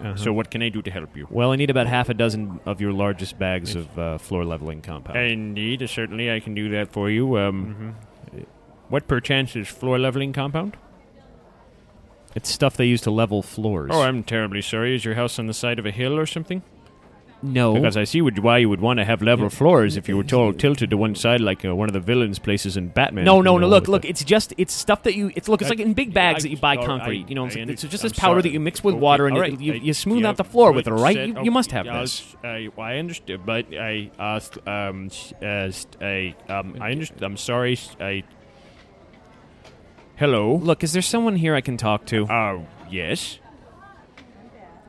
Uh-huh. 0.00 0.16
So 0.16 0.32
what 0.32 0.50
can 0.50 0.62
I 0.62 0.68
do 0.68 0.82
to 0.82 0.90
help 0.90 1.16
you? 1.16 1.26
well, 1.30 1.52
I 1.52 1.56
need 1.56 1.70
about 1.70 1.86
half 1.86 2.08
a 2.08 2.14
dozen 2.14 2.60
of 2.66 2.80
your 2.80 2.92
largest 2.92 3.38
bags 3.38 3.74
of 3.74 3.98
uh, 3.98 4.18
floor 4.18 4.44
leveling 4.44 4.82
compound. 4.82 5.18
Indeed, 5.18 5.88
certainly 5.88 6.30
I 6.30 6.40
can 6.40 6.54
do 6.54 6.68
that 6.70 6.92
for 6.92 7.10
you. 7.10 7.38
Um, 7.38 7.66
Mm-hmm. 7.66 7.90
What 8.90 9.08
perchance 9.08 9.56
is 9.56 9.66
floor 9.66 9.98
leveling 9.98 10.32
compound? 10.34 10.76
It's 12.34 12.50
stuff 12.50 12.76
they 12.76 12.84
use 12.84 13.00
to 13.02 13.10
level 13.10 13.42
floors. 13.42 13.90
Oh, 13.92 14.02
I'm 14.02 14.22
terribly 14.22 14.60
sorry. 14.60 14.94
Is 14.94 15.04
your 15.04 15.14
house 15.14 15.38
on 15.38 15.46
the 15.46 15.54
side 15.54 15.78
of 15.78 15.86
a 15.86 15.90
hill 15.90 16.18
or 16.18 16.26
something? 16.26 16.62
No. 17.44 17.74
Because 17.74 17.96
I 17.96 18.04
see 18.04 18.20
would, 18.22 18.38
why 18.40 18.58
you 18.58 18.68
would 18.68 18.80
want 18.80 18.98
to 18.98 19.04
have 19.04 19.22
level 19.22 19.48
floors 19.50 19.96
if 19.96 20.08
you 20.08 20.16
were 20.16 20.24
told 20.24 20.58
tilted 20.58 20.90
to 20.90 20.96
one 20.96 21.14
side 21.14 21.40
like 21.40 21.64
uh, 21.64 21.74
one 21.76 21.88
of 21.88 21.92
the 21.92 22.00
villains' 22.00 22.38
places 22.38 22.76
in 22.76 22.88
Batman. 22.88 23.24
No, 23.24 23.40
no, 23.40 23.58
no. 23.58 23.68
Look, 23.68 23.86
look. 23.86 24.02
the- 24.02 24.08
It's 24.08 24.24
just 24.24 24.54
it's 24.58 24.72
stuff 24.72 25.02
that 25.04 25.14
you. 25.14 25.30
It's 25.36 25.48
look. 25.48 25.60
It's 25.62 25.70
I- 25.70 25.74
like 25.74 25.80
in 25.80 25.92
big 25.92 26.14
bags 26.14 26.38
I- 26.38 26.42
that 26.42 26.48
you 26.50 26.56
buy 26.56 26.76
right, 26.76 26.86
concrete. 26.86 27.28
you 27.28 27.34
know, 27.34 27.44
what 27.44 27.56
I 27.56 27.60
it's, 27.60 27.84
it's 27.84 27.90
just 27.90 28.02
I'm 28.04 28.08
this 28.10 28.18
powder 28.18 28.42
that 28.42 28.50
you 28.50 28.60
mix 28.60 28.82
with 28.82 28.94
Okay, 28.94 29.00
water 29.02 29.26
and 29.26 29.38
right, 29.38 29.60
you, 29.60 29.74
I- 29.74 29.76
you 29.76 29.92
smooth 29.94 30.22
yeah, 30.22 30.30
out 30.30 30.36
the 30.38 30.44
floor 30.44 30.72
with 30.72 30.86
it. 30.88 30.90
right, 30.90 31.14
said- 31.14 31.28
you, 31.28 31.34
okay, 31.34 31.44
you 31.44 31.50
must 31.50 31.70
have 31.72 31.86
this. 31.86 32.34
I, 32.42 32.68
I 32.78 32.96
understood, 32.96 33.44
but 33.44 33.66
I 33.74 34.10
asked. 34.18 34.58
Um, 34.66 35.10
uh, 35.42 35.70
I 36.00 36.34
um, 36.48 36.76
I 36.80 36.90
understand. 36.92 37.22
I'm 37.22 37.36
sorry. 37.36 37.78
I. 38.00 38.24
Hello. 40.16 40.56
Look, 40.56 40.84
is 40.84 40.92
there 40.92 41.02
someone 41.02 41.36
here 41.36 41.54
I 41.54 41.60
can 41.60 41.76
talk 41.76 42.06
to 42.06 42.26
Oh 42.30 42.66
yes. 42.90 43.38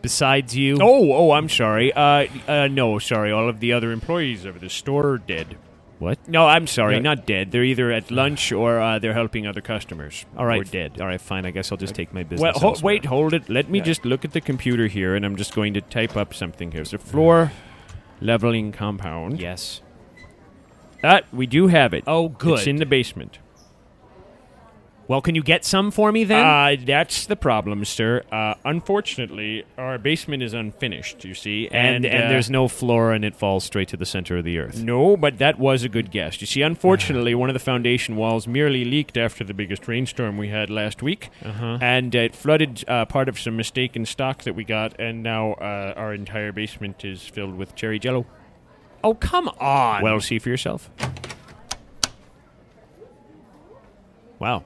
Besides 0.06 0.56
you? 0.56 0.78
Oh, 0.82 1.12
oh, 1.14 1.32
I'm 1.32 1.50
sorry. 1.50 1.92
Uh, 1.94 2.28
uh, 2.48 2.68
no, 2.68 3.00
sorry. 3.00 3.32
All 3.32 3.50
of 3.50 3.60
the 3.60 3.74
other 3.74 3.92
employees 3.92 4.46
of 4.46 4.60
the 4.62 4.70
store 4.70 5.08
are 5.10 5.18
dead. 5.18 5.58
What? 6.00 6.20
No, 6.28 6.46
I'm 6.46 6.68
sorry. 6.68 7.00
Not 7.00 7.26
dead. 7.26 7.52
They're 7.52 7.64
either 7.64 7.90
at 7.92 8.12
lunch 8.12 8.52
or 8.52 8.80
uh, 8.82 9.00
they're 9.00 9.14
helping 9.14 9.48
other 9.48 9.62
customers. 9.62 10.26
All 10.38 10.46
right, 10.46 10.60
Or 10.62 10.64
dead. 10.66 11.00
All 11.00 11.08
right, 11.08 11.22
fine. 11.22 11.46
I 11.46 11.52
guess 11.52 11.72
I'll 11.72 11.78
just 11.78 11.96
take 11.96 12.14
my 12.14 12.24
business. 12.24 12.42
Well, 12.62 12.74
ho- 12.76 12.80
wait, 12.84 13.06
hold 13.06 13.34
it. 13.34 13.48
Let 13.50 13.70
me 13.70 13.78
Yeah. 13.80 13.86
just 13.86 14.04
look 14.06 14.26
at 14.26 14.32
the 14.34 14.42
computer 14.42 14.88
here, 14.88 15.16
and 15.16 15.26
I'm 15.26 15.38
just 15.38 15.56
going 15.56 15.74
to 15.76 15.82
type 15.82 16.18
up 16.18 16.34
something 16.34 16.72
here. 16.74 16.84
So, 16.86 16.98
floor 16.98 17.52
leveling 18.22 18.72
compound. 18.74 19.40
Yes. 19.40 19.82
That 21.02 21.26
we 21.34 21.46
do 21.48 21.68
have 21.68 21.94
it. 21.94 22.04
Oh, 22.08 22.28
good. 22.30 22.58
It's 22.60 22.68
in 22.68 22.76
the 22.78 22.86
basement. 22.86 23.40
Well, 25.08 25.22
can 25.22 25.36
you 25.36 25.44
get 25.44 25.64
some 25.64 25.92
for 25.92 26.12
me 26.12 26.24
then? 26.24 26.44
Uh, 26.44 26.84
that's 26.84 27.28
the 27.28 27.36
problem, 27.36 27.86
sir. 27.86 28.24
Uh, 28.32 28.56
unfortunately, 28.66 29.64
our 29.78 30.00
basement 30.00 30.42
is 30.42 30.56
unfinished, 30.56 31.24
you 31.24 31.36
see. 31.36 31.68
and 31.72 32.04
And, 32.04 32.06
and 32.06 32.24
uh, 32.24 32.30
there's 32.30 32.50
no 32.50 32.68
floor 32.68 33.12
and 33.14 33.24
it 33.24 33.36
falls 33.36 33.64
straight 33.66 33.88
to 33.90 33.98
the 33.98 34.06
center 34.08 34.36
of 34.38 34.44
the 34.44 34.58
earth. 34.58 34.82
No, 34.82 35.16
but 35.16 35.38
that 35.38 35.60
was 35.60 35.84
a 35.84 35.90
good 35.90 36.10
guess. 36.10 36.42
You 36.42 36.48
see, 36.48 36.64
unfortunately, 36.64 37.36
one 37.44 37.52
of 37.52 37.54
the 37.54 37.60
foundation 37.60 38.16
walls 38.16 38.48
merely 38.48 38.84
leaked 38.84 39.16
after 39.16 39.44
the 39.44 39.54
biggest 39.54 39.88
rainstorm 39.88 40.40
we 40.40 40.48
had 40.50 40.72
last 40.72 41.04
week, 41.04 41.30
Uh-huh. 41.44 41.78
and 41.82 42.16
it 42.16 42.36
flooded 42.36 42.84
uh, 42.88 43.06
part 43.06 43.30
of 43.30 43.40
some 43.40 43.56
mistaken 43.56 44.06
stock 44.08 44.42
that 44.42 44.56
we 44.56 44.64
got, 44.64 45.00
and 45.00 45.22
now 45.22 45.54
uh, 45.54 45.94
our 45.96 46.16
entire 46.16 46.52
basement 46.52 47.06
is 47.06 47.22
filled 47.22 47.56
with 47.56 47.76
cherry 47.76 48.00
jello. 48.00 48.26
Oh, 49.04 49.14
come 49.14 49.50
on. 49.60 50.02
Well, 50.02 50.20
see 50.20 50.40
for 50.40 50.50
yourself. 50.50 50.90
wow. 54.40 54.64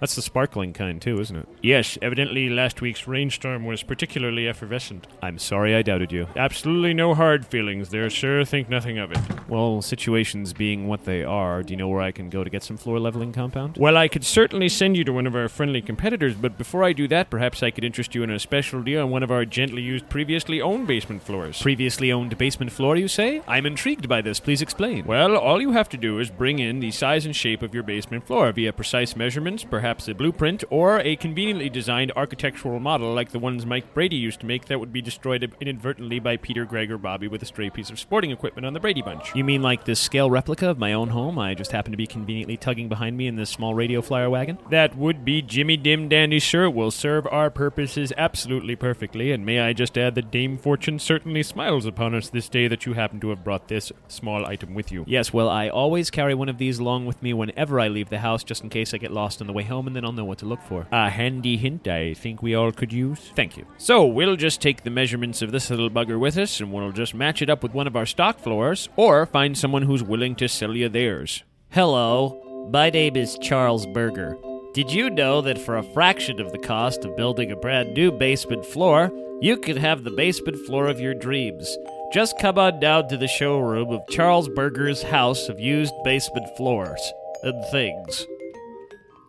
That's 0.00 0.16
the 0.16 0.22
sparkling 0.22 0.72
kind 0.72 1.00
too, 1.00 1.20
isn't 1.20 1.36
it? 1.36 1.48
Yes, 1.62 1.96
evidently 2.02 2.50
last 2.50 2.80
week's 2.80 3.06
rainstorm 3.06 3.64
was 3.64 3.82
particularly 3.82 4.46
effervescent. 4.48 5.06
I'm 5.22 5.38
sorry 5.38 5.74
I 5.74 5.82
doubted 5.82 6.12
you. 6.12 6.26
Absolutely 6.36 6.92
no 6.94 7.14
hard 7.14 7.46
feelings 7.46 7.90
there, 7.90 8.10
sir. 8.10 8.44
Think 8.44 8.68
nothing 8.68 8.98
of 8.98 9.12
it. 9.12 9.18
Well, 9.48 9.82
situations 9.82 10.52
being 10.52 10.88
what 10.88 11.04
they 11.04 11.22
are, 11.22 11.62
do 11.62 11.72
you 11.72 11.76
know 11.76 11.88
where 11.88 12.02
I 12.02 12.12
can 12.12 12.28
go 12.28 12.44
to 12.44 12.50
get 12.50 12.62
some 12.62 12.76
floor 12.76 12.98
leveling 12.98 13.32
compound? 13.32 13.76
Well, 13.78 13.96
I 13.96 14.08
could 14.08 14.24
certainly 14.24 14.68
send 14.68 14.96
you 14.96 15.04
to 15.04 15.12
one 15.12 15.26
of 15.26 15.36
our 15.36 15.48
friendly 15.48 15.80
competitors, 15.80 16.34
but 16.34 16.58
before 16.58 16.82
I 16.84 16.92
do 16.92 17.08
that, 17.08 17.30
perhaps 17.30 17.62
I 17.62 17.70
could 17.70 17.84
interest 17.84 18.14
you 18.14 18.22
in 18.22 18.30
a 18.30 18.38
special 18.38 18.82
deal 18.82 19.02
on 19.02 19.10
one 19.10 19.22
of 19.22 19.30
our 19.30 19.44
gently 19.44 19.82
used, 19.82 20.08
previously 20.08 20.60
owned 20.60 20.86
basement 20.86 21.22
floors. 21.22 21.62
Previously 21.62 22.10
owned 22.12 22.36
basement 22.36 22.72
floor, 22.72 22.96
you 22.96 23.08
say? 23.08 23.42
I'm 23.46 23.66
intrigued 23.66 24.08
by 24.08 24.20
this. 24.20 24.40
Please 24.40 24.60
explain. 24.60 25.06
well, 25.06 25.36
all 25.36 25.60
you 25.60 25.72
have 25.72 25.88
to 25.90 25.96
do 25.96 26.18
is 26.18 26.30
bring 26.30 26.58
in 26.58 26.80
the 26.80 26.90
size 26.90 27.24
and 27.24 27.34
shape 27.34 27.62
of 27.62 27.72
your 27.72 27.82
basement 27.82 28.26
floor 28.26 28.52
via 28.52 28.72
precise 28.72 29.14
measurements, 29.16 29.64
perhaps 29.64 29.93
a 30.08 30.14
blueprint, 30.14 30.64
or 30.70 31.00
a 31.00 31.16
conveniently 31.16 31.68
designed 31.68 32.12
architectural 32.16 32.80
model 32.80 33.14
like 33.14 33.30
the 33.30 33.38
ones 33.38 33.64
Mike 33.64 33.94
Brady 33.94 34.16
used 34.16 34.40
to 34.40 34.46
make 34.46 34.66
that 34.66 34.80
would 34.80 34.92
be 34.92 35.00
destroyed 35.00 35.54
inadvertently 35.60 36.18
by 36.18 36.36
Peter 36.36 36.64
Greg 36.64 36.90
or 36.90 36.98
Bobby 36.98 37.28
with 37.28 37.42
a 37.42 37.46
stray 37.46 37.70
piece 37.70 37.90
of 37.90 37.98
sporting 37.98 38.30
equipment 38.30 38.66
on 38.66 38.72
the 38.72 38.80
Brady 38.80 39.02
Bunch. 39.02 39.34
You 39.34 39.44
mean 39.44 39.62
like 39.62 39.84
this 39.84 40.00
scale 40.00 40.30
replica 40.30 40.68
of 40.70 40.78
my 40.78 40.92
own 40.92 41.10
home? 41.10 41.38
I 41.38 41.54
just 41.54 41.72
happen 41.72 41.92
to 41.92 41.96
be 41.96 42.06
conveniently 42.06 42.56
tugging 42.56 42.88
behind 42.88 43.16
me 43.16 43.26
in 43.26 43.36
this 43.36 43.50
small 43.50 43.74
radio 43.74 44.02
flyer 44.02 44.28
wagon? 44.28 44.58
That 44.70 44.96
would 44.96 45.24
be 45.24 45.42
Jimmy 45.42 45.76
Dim 45.76 46.08
Dandy, 46.08 46.40
sir. 46.40 46.68
Will 46.68 46.90
serve 46.90 47.26
our 47.30 47.50
purposes 47.50 48.12
absolutely 48.16 48.76
perfectly. 48.76 49.32
And 49.32 49.44
may 49.44 49.60
I 49.60 49.72
just 49.72 49.96
add 49.98 50.14
that 50.14 50.30
Dame 50.30 50.56
Fortune 50.56 50.98
certainly 50.98 51.42
smiles 51.42 51.86
upon 51.86 52.14
us 52.14 52.28
this 52.28 52.48
day 52.48 52.68
that 52.68 52.86
you 52.86 52.94
happen 52.94 53.20
to 53.20 53.30
have 53.30 53.44
brought 53.44 53.68
this 53.68 53.92
small 54.08 54.46
item 54.46 54.74
with 54.74 54.90
you. 54.90 55.04
Yes, 55.06 55.32
well, 55.32 55.48
I 55.48 55.68
always 55.68 56.10
carry 56.10 56.34
one 56.34 56.48
of 56.48 56.58
these 56.58 56.78
along 56.78 57.06
with 57.06 57.22
me 57.22 57.32
whenever 57.32 57.80
I 57.80 57.88
leave 57.88 58.10
the 58.10 58.18
house, 58.18 58.44
just 58.44 58.62
in 58.62 58.70
case 58.70 58.94
I 58.94 58.98
get 58.98 59.10
lost 59.10 59.40
on 59.40 59.46
the 59.46 59.52
way 59.52 59.64
home, 59.64 59.73
and 59.80 59.94
then 59.94 60.04
I'll 60.04 60.12
know 60.12 60.24
what 60.24 60.38
to 60.38 60.46
look 60.46 60.62
for. 60.62 60.86
A 60.92 61.10
handy 61.10 61.56
hint 61.56 61.86
I 61.88 62.14
think 62.14 62.42
we 62.42 62.54
all 62.54 62.72
could 62.72 62.92
use. 62.92 63.32
Thank 63.34 63.56
you. 63.56 63.66
So 63.78 64.06
we'll 64.06 64.36
just 64.36 64.60
take 64.60 64.82
the 64.82 64.90
measurements 64.90 65.42
of 65.42 65.52
this 65.52 65.70
little 65.70 65.90
bugger 65.90 66.18
with 66.18 66.38
us, 66.38 66.60
and 66.60 66.72
we'll 66.72 66.92
just 66.92 67.14
match 67.14 67.42
it 67.42 67.50
up 67.50 67.62
with 67.62 67.74
one 67.74 67.86
of 67.86 67.96
our 67.96 68.06
stock 68.06 68.38
floors, 68.38 68.88
or 68.96 69.26
find 69.26 69.56
someone 69.56 69.82
who's 69.82 70.02
willing 70.02 70.34
to 70.36 70.48
sell 70.48 70.76
you 70.76 70.88
theirs. 70.88 71.42
Hello, 71.70 72.68
my 72.72 72.90
name 72.90 73.16
is 73.16 73.38
Charles 73.42 73.86
Berger. 73.86 74.36
Did 74.74 74.92
you 74.92 75.10
know 75.10 75.40
that 75.42 75.58
for 75.58 75.76
a 75.76 75.82
fraction 75.82 76.40
of 76.40 76.50
the 76.50 76.58
cost 76.58 77.04
of 77.04 77.16
building 77.16 77.52
a 77.52 77.56
brand 77.56 77.94
new 77.94 78.10
basement 78.10 78.66
floor, 78.66 79.12
you 79.40 79.56
could 79.56 79.76
have 79.78 80.02
the 80.02 80.10
basement 80.10 80.56
floor 80.66 80.88
of 80.88 80.98
your 80.98 81.14
dreams? 81.14 81.76
Just 82.12 82.38
come 82.40 82.58
on 82.58 82.80
down 82.80 83.08
to 83.08 83.16
the 83.16 83.28
showroom 83.28 83.90
of 83.90 84.06
Charles 84.08 84.48
Berger's 84.48 85.02
House 85.02 85.48
of 85.48 85.60
Used 85.60 85.94
Basement 86.04 86.46
Floors 86.56 87.12
and 87.42 87.64
Things. 87.70 88.26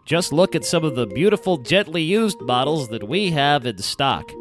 Just 0.05 0.31
look 0.31 0.53
at 0.53 0.63
some 0.63 0.83
of 0.83 0.93
the 0.93 1.07
beautiful 1.07 1.57
gently 1.57 2.03
used 2.03 2.39
models 2.39 2.89
that 2.89 3.07
we 3.09 3.31
have 3.31 3.65
in 3.65 3.79
stock. 3.79 4.31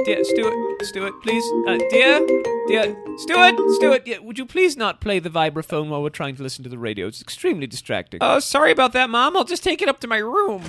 dear 0.05 0.23
Stuart, 0.23 0.62
Stuart, 0.83 1.21
please, 1.21 1.43
uh, 1.67 1.77
dear, 1.89 2.19
dear 2.67 2.95
Stuart, 3.17 3.55
Stuart, 3.75 4.05
yeah, 4.05 4.19
would 4.19 4.37
you 4.37 4.45
please 4.45 4.75
not 4.75 4.99
play 5.01 5.19
the 5.19 5.29
vibraphone 5.29 5.89
while 5.89 6.01
we're 6.03 6.09
trying 6.09 6.35
to 6.35 6.43
listen 6.43 6.63
to 6.63 6.69
the 6.69 6.77
radio? 6.77 7.07
It's 7.07 7.21
extremely 7.21 7.67
distracting. 7.67 8.19
Oh, 8.21 8.39
sorry 8.39 8.71
about 8.71 8.93
that, 8.93 9.09
Mom. 9.09 9.37
I'll 9.37 9.43
just 9.43 9.63
take 9.63 9.81
it 9.81 9.87
up 9.89 9.99
to 10.01 10.07
my 10.07 10.17
room. 10.17 10.63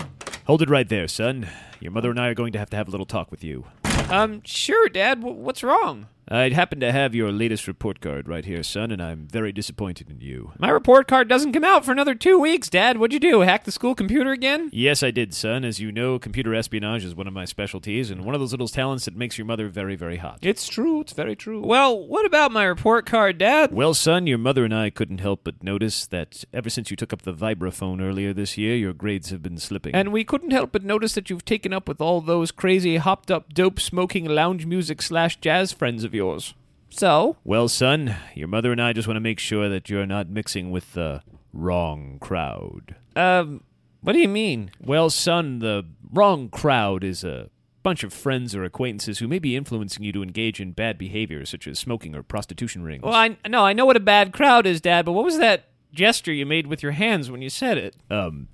Hold 0.46 0.62
it 0.62 0.70
right 0.70 0.88
there, 0.88 1.08
son. 1.08 1.48
Your 1.80 1.90
mother 1.92 2.10
and 2.10 2.20
I 2.20 2.28
are 2.28 2.34
going 2.34 2.52
to 2.52 2.58
have 2.58 2.70
to 2.70 2.76
have 2.76 2.88
a 2.88 2.90
little 2.90 3.06
talk 3.06 3.30
with 3.30 3.42
you. 3.42 3.64
Um, 4.08 4.42
sure, 4.44 4.88
Dad. 4.88 5.20
W- 5.20 5.36
what's 5.38 5.62
wrong? 5.62 6.06
Uh, 6.30 6.36
I 6.36 6.50
happen 6.50 6.80
to 6.80 6.90
have 6.90 7.14
your 7.14 7.30
latest 7.30 7.68
report 7.68 8.00
card 8.00 8.28
right 8.28 8.44
here, 8.44 8.62
son, 8.62 8.90
and 8.90 9.02
I'm 9.02 9.26
very 9.26 9.52
disappointed 9.52 10.08
in 10.10 10.20
you. 10.20 10.52
My 10.58 10.70
report 10.70 11.06
card 11.06 11.28
doesn't 11.28 11.52
come 11.52 11.64
out 11.64 11.84
for 11.84 11.92
another 11.92 12.14
two 12.14 12.38
weeks, 12.38 12.70
Dad. 12.70 12.96
What'd 12.96 13.12
you 13.12 13.20
do? 13.20 13.40
Hack 13.40 13.64
the 13.64 13.72
school 13.72 13.94
computer 13.94 14.30
again? 14.32 14.70
Yes, 14.72 15.02
I 15.02 15.10
did, 15.10 15.34
son. 15.34 15.64
As 15.64 15.80
you 15.80 15.92
know, 15.92 16.18
computer 16.18 16.54
espionage 16.54 17.04
is 17.04 17.14
one 17.14 17.26
of 17.26 17.34
my 17.34 17.44
specialties, 17.44 18.10
and 18.10 18.24
one 18.24 18.34
of 18.34 18.40
those 18.40 18.52
little 18.52 18.68
talents 18.68 19.04
that 19.04 19.16
makes 19.16 19.36
your 19.36 19.46
mother 19.46 19.68
very, 19.68 19.96
very 19.96 20.16
hot. 20.16 20.38
It's 20.40 20.66
true. 20.66 21.02
It's 21.02 21.12
very 21.12 21.36
true. 21.36 21.60
Well, 21.62 21.98
what 21.98 22.24
about 22.24 22.52
my 22.52 22.64
report 22.64 23.04
card, 23.04 23.36
Dad? 23.36 23.72
Well, 23.72 23.92
son, 23.92 24.26
your 24.26 24.38
mother 24.38 24.64
and 24.64 24.74
I 24.74 24.88
couldn't 24.88 25.18
help 25.18 25.40
but 25.44 25.62
notice 25.62 26.06
that 26.06 26.44
ever 26.54 26.70
since 26.70 26.90
you 26.90 26.96
took 26.96 27.12
up 27.12 27.22
the 27.22 27.34
vibraphone 27.34 28.00
earlier 28.00 28.32
this 28.32 28.56
year, 28.56 28.74
your 28.76 28.94
grades 28.94 29.28
have 29.28 29.42
been 29.42 29.58
slipping. 29.58 29.94
And 29.94 30.10
we 30.10 30.24
couldn't 30.24 30.52
help 30.52 30.72
but 30.72 30.84
notice 30.84 31.12
that 31.14 31.28
you've 31.28 31.44
taken 31.44 31.74
up 31.74 31.86
with 31.86 32.00
all 32.00 32.22
those 32.22 32.50
crazy, 32.50 32.96
hopped 32.96 33.30
up, 33.30 33.52
dope 33.52 33.78
smoking 33.78 34.24
lounge 34.24 34.64
music 34.64 35.02
slash 35.02 35.36
jazz 35.36 35.70
friends 35.72 36.02
of 36.04 36.13
yours. 36.14 36.54
So? 36.90 37.36
Well, 37.44 37.68
son, 37.68 38.14
your 38.34 38.48
mother 38.48 38.70
and 38.72 38.80
I 38.80 38.92
just 38.92 39.08
want 39.08 39.16
to 39.16 39.20
make 39.20 39.40
sure 39.40 39.68
that 39.68 39.90
you're 39.90 40.06
not 40.06 40.28
mixing 40.28 40.70
with 40.70 40.92
the 40.94 41.22
wrong 41.52 42.18
crowd. 42.20 42.94
Um, 43.16 43.64
what 44.00 44.12
do 44.12 44.20
you 44.20 44.28
mean? 44.28 44.70
Well, 44.80 45.10
son, 45.10 45.58
the 45.58 45.84
wrong 46.12 46.48
crowd 46.48 47.02
is 47.02 47.24
a 47.24 47.50
bunch 47.82 48.02
of 48.04 48.12
friends 48.12 48.54
or 48.54 48.64
acquaintances 48.64 49.18
who 49.18 49.28
may 49.28 49.38
be 49.38 49.56
influencing 49.56 50.04
you 50.04 50.12
to 50.12 50.22
engage 50.22 50.60
in 50.60 50.72
bad 50.72 50.96
behavior, 50.98 51.44
such 51.44 51.66
as 51.66 51.78
smoking 51.78 52.14
or 52.14 52.22
prostitution 52.22 52.82
rings. 52.82 53.02
Well, 53.02 53.14
I 53.14 53.36
no, 53.48 53.64
I 53.64 53.72
know 53.72 53.86
what 53.86 53.96
a 53.96 54.00
bad 54.00 54.32
crowd 54.32 54.66
is, 54.66 54.80
Dad. 54.80 55.04
But 55.04 55.12
what 55.12 55.24
was 55.24 55.38
that 55.38 55.68
gesture 55.92 56.32
you 56.32 56.46
made 56.46 56.66
with 56.66 56.82
your 56.82 56.92
hands 56.92 57.30
when 57.30 57.42
you 57.42 57.50
said 57.50 57.76
it? 57.78 57.96
um, 58.10 58.48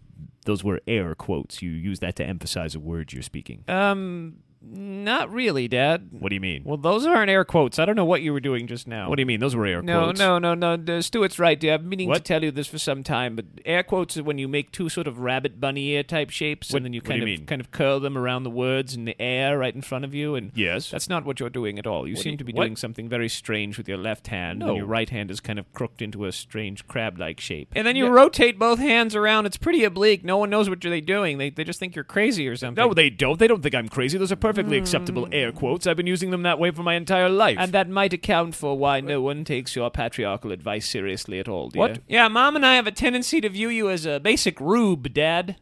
those 0.46 0.64
were 0.64 0.80
air 0.88 1.14
quotes. 1.14 1.60
You 1.60 1.70
use 1.70 2.00
that 2.00 2.16
to 2.16 2.24
emphasize 2.24 2.74
a 2.74 2.80
word 2.80 3.12
you're 3.12 3.22
speaking. 3.22 3.62
Um, 3.68 4.36
Not 4.62 5.32
really, 5.32 5.68
Dad. 5.68 6.08
What 6.10 6.28
do 6.28 6.34
you 6.34 6.40
mean? 6.40 6.62
Well, 6.64 6.76
those 6.76 7.06
aren't 7.06 7.30
air 7.30 7.44
quotes. 7.44 7.78
I 7.78 7.86
don't 7.86 7.96
know 7.96 8.04
what 8.04 8.20
you 8.20 8.32
were 8.32 8.40
doing 8.40 8.66
just 8.66 8.86
now. 8.86 9.08
What 9.08 9.16
do 9.16 9.22
you 9.22 9.26
mean? 9.26 9.40
Those 9.40 9.56
were 9.56 9.64
air 9.64 9.80
No, 9.80 10.02
quotes. 10.04 10.18
no, 10.20 10.38
no, 10.38 10.52
no. 10.54 10.76
no. 10.76 11.00
Stuart's 11.00 11.38
right, 11.38 11.58
dear. 11.58 11.74
I've 11.74 11.80
been 11.80 11.88
meaning 11.88 12.08
to 12.08 12.10
What? 12.10 12.24
tell 12.26 12.44
you 12.44 12.50
this 12.50 12.66
for 12.66 12.76
some 12.78 13.02
time, 13.02 13.36
but 13.36 13.46
air 13.64 13.82
quotes 13.82 14.18
are 14.18 14.22
when 14.22 14.36
you 14.36 14.48
make 14.48 14.70
two 14.70 14.90
sort 14.90 15.06
of 15.06 15.18
rabbit 15.18 15.60
bunny 15.60 15.86
ear 15.88 16.02
type 16.02 16.28
shapes, 16.28 16.70
What- 16.72 16.78
and 16.78 16.84
then 16.86 16.92
you 16.92 16.98
what 17.00 17.04
do 17.04 17.08
kind 17.10 17.18
you 17.28 17.34
of 17.34 17.38
mean? 17.40 17.46
kind 17.46 17.60
of 17.62 17.70
curl 17.70 18.00
them 18.00 18.18
around 18.18 18.42
the 18.42 18.50
words 18.50 18.94
in 18.94 19.06
the 19.06 19.20
air 19.20 19.56
right 19.58 19.74
in 19.74 19.80
front 19.80 20.04
of 20.04 20.14
you, 20.14 20.34
and 20.34 20.52
Yes. 20.54 20.90
that's 20.90 21.08
not 21.08 21.24
what 21.24 21.40
you're 21.40 21.48
doing 21.48 21.78
at 21.78 21.86
all. 21.86 22.06
You 22.06 22.16
do 22.16 22.20
seem 22.20 22.32
you- 22.32 22.38
to 22.38 22.44
be 22.44 22.52
what? 22.52 22.64
doing 22.64 22.76
something 22.76 23.08
very 23.08 23.30
strange 23.30 23.78
with 23.78 23.88
your 23.88 23.98
left 23.98 24.26
hand, 24.28 24.58
No. 24.58 24.68
and 24.68 24.76
your 24.76 24.86
right 24.86 25.08
hand 25.08 25.30
is 25.30 25.40
kind 25.40 25.58
of 25.58 25.72
crooked 25.72 26.02
into 26.02 26.26
a 26.26 26.32
strange 26.32 26.86
crab-like 26.86 27.40
shape. 27.40 27.68
And 27.74 27.86
then 27.86 27.96
you 27.96 28.08
rotate 28.08 28.58
both 28.58 28.78
hands 28.78 29.16
around. 29.16 29.46
It's 29.46 29.56
pretty 29.56 29.84
oblique. 29.84 30.22
No 30.22 30.36
one 30.36 30.50
knows 30.50 30.68
what 30.68 30.82
they're 30.82 31.00
doing. 31.00 31.38
They 31.38 31.48
they 31.48 31.64
just 31.64 31.80
think 31.80 31.94
you're 31.96 32.04
crazy 32.04 32.46
or 32.46 32.56
something. 32.56 32.84
No, 32.84 32.92
they 32.92 33.08
don't. 33.08 33.38
They 33.38 33.46
don't 33.48 33.62
think 33.62 33.74
I'm 33.74 33.88
crazy. 33.88 34.18
Those 34.18 34.30
are 34.32 34.36
perfectly 34.50 34.78
acceptable 34.78 35.26
hmm. 35.26 35.32
air 35.32 35.52
quotes. 35.52 35.86
I've 35.86 35.96
been 35.96 36.06
using 36.06 36.30
them 36.30 36.42
that 36.42 36.58
way 36.58 36.70
for 36.70 36.82
my 36.82 36.94
entire 36.94 37.28
life. 37.28 37.56
And 37.58 37.72
that 37.72 37.88
might 37.88 38.12
account 38.12 38.54
for 38.54 38.76
why 38.76 39.00
no 39.00 39.20
one 39.20 39.44
takes 39.44 39.76
your 39.76 39.90
patriarchal 39.90 40.52
advice 40.52 40.88
seriously 40.88 41.38
at 41.38 41.48
all, 41.48 41.68
dear. 41.68 41.80
What? 41.80 41.98
Yeah, 42.08 42.28
Mom 42.28 42.56
and 42.56 42.66
I 42.66 42.74
have 42.74 42.86
a 42.86 42.92
tendency 42.92 43.40
to 43.40 43.48
view 43.48 43.68
you 43.68 43.88
as 43.90 44.06
a 44.06 44.18
basic 44.18 44.60
rube, 44.60 45.12
Dad. 45.12 45.56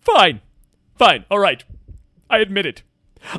Fine. 0.00 0.40
Fine. 0.96 1.24
All 1.30 1.38
right. 1.38 1.62
I 2.28 2.38
admit 2.38 2.66
it. 2.66 2.82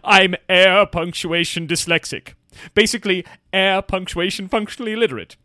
I'm 0.03 0.35
air 0.47 0.85
punctuation 0.85 1.67
dyslexic. 1.67 2.33
Basically, 2.73 3.25
air 3.51 3.81
punctuation 3.81 4.47
functionally 4.47 4.93
illiterate. 4.93 5.37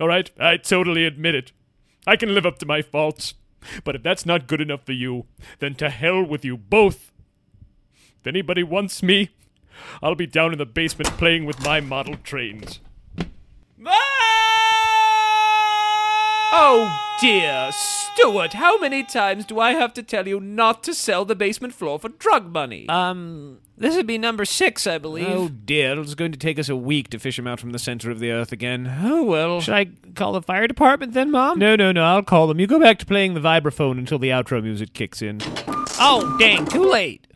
All 0.00 0.08
right? 0.08 0.30
I 0.38 0.56
totally 0.56 1.04
admit 1.04 1.34
it. 1.34 1.52
I 2.06 2.16
can 2.16 2.34
live 2.34 2.46
up 2.46 2.58
to 2.58 2.66
my 2.66 2.82
faults. 2.82 3.34
But 3.84 3.96
if 3.96 4.02
that's 4.02 4.26
not 4.26 4.46
good 4.46 4.60
enough 4.60 4.84
for 4.84 4.92
you, 4.92 5.26
then 5.58 5.74
to 5.76 5.90
hell 5.90 6.22
with 6.22 6.44
you 6.44 6.56
both. 6.56 7.12
If 8.20 8.26
anybody 8.26 8.62
wants 8.62 9.02
me, 9.02 9.30
I'll 10.02 10.14
be 10.14 10.26
down 10.26 10.52
in 10.52 10.58
the 10.58 10.66
basement 10.66 11.10
playing 11.18 11.44
with 11.46 11.62
my 11.64 11.80
model 11.80 12.16
trains. 12.16 12.80
Oh 16.56 17.16
dear, 17.20 17.70
Stuart, 17.72 18.52
how 18.52 18.78
many 18.78 19.02
times 19.02 19.44
do 19.44 19.58
I 19.58 19.72
have 19.72 19.92
to 19.94 20.04
tell 20.04 20.28
you 20.28 20.38
not 20.38 20.84
to 20.84 20.94
sell 20.94 21.24
the 21.24 21.34
basement 21.34 21.74
floor 21.74 21.98
for 21.98 22.10
drug 22.10 22.52
money? 22.52 22.88
Um, 22.88 23.58
this 23.76 23.96
would 23.96 24.06
be 24.06 24.18
number 24.18 24.44
six, 24.44 24.86
I 24.86 24.98
believe. 24.98 25.28
Oh, 25.28 25.48
dear, 25.48 25.98
it's 26.00 26.14
going 26.14 26.32
to 26.32 26.38
take 26.38 26.58
us 26.58 26.68
a 26.68 26.76
week 26.76 27.10
to 27.10 27.18
fish 27.18 27.38
him 27.38 27.46
out 27.46 27.60
from 27.60 27.70
the 27.70 27.78
center 27.78 28.10
of 28.10 28.20
the 28.20 28.30
earth 28.30 28.52
again. 28.52 28.98
Oh 29.02 29.24
well. 29.24 29.60
Should 29.60 29.74
I 29.74 29.86
call 30.14 30.32
the 30.32 30.42
fire 30.42 30.66
department 30.66 31.12
then, 31.12 31.30
Mom? 31.30 31.58
No, 31.58 31.76
no, 31.76 31.92
no, 31.92 32.04
I'll 32.04 32.22
call 32.22 32.46
them. 32.46 32.60
You 32.60 32.66
go 32.66 32.80
back 32.80 32.98
to 33.00 33.06
playing 33.06 33.34
the 33.34 33.40
vibraphone 33.40 33.98
until 33.98 34.18
the 34.18 34.30
outro 34.30 34.62
music 34.62 34.92
kicks 34.92 35.22
in. 35.22 35.40
Oh, 36.00 36.36
dang, 36.38 36.66
too 36.66 36.84
late. 36.84 37.26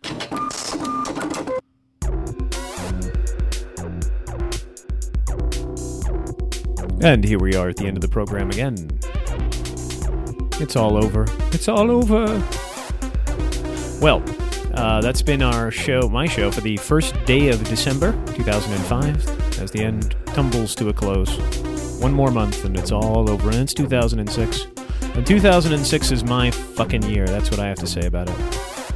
And 7.01 7.23
here 7.23 7.39
we 7.39 7.55
are 7.55 7.69
at 7.69 7.77
the 7.77 7.87
end 7.87 7.97
of 7.97 8.01
the 8.01 8.09
program 8.09 8.51
again. 8.51 8.91
It's 10.61 10.75
all 10.75 10.97
over. 10.97 11.27
It's 11.53 11.69
all 11.69 11.91
over. 11.93 12.27
Well, 14.01 14.21
uh, 14.79 15.01
that's 15.01 15.23
been 15.23 15.43
our 15.43 15.73
show, 15.73 16.09
my 16.09 16.29
show, 16.29 16.53
for 16.53 16.61
the 16.61 16.77
first 16.77 17.13
day 17.25 17.49
of 17.49 17.63
December 17.65 18.13
2005, 18.35 19.61
as 19.61 19.73
the 19.73 19.83
end 19.83 20.15
tumbles 20.27 20.77
to 20.77 20.89
a 20.89 20.93
close. 20.93 21.37
One 22.01 22.13
more 22.13 22.31
month 22.31 22.65
and 22.65 22.79
it's 22.79 22.93
all 22.93 23.29
over, 23.29 23.51
and 23.51 23.59
it's 23.59 23.75
2006. 23.75 24.67
And 25.17 25.27
2006 25.27 26.11
is 26.13 26.23
my 26.23 26.53
fucking 26.53 27.03
year. 27.03 27.27
That's 27.27 27.51
what 27.51 27.59
I 27.59 27.67
have 27.67 27.79
to 27.79 27.89
say 27.89 28.07
about 28.07 28.31
it. 28.31 28.37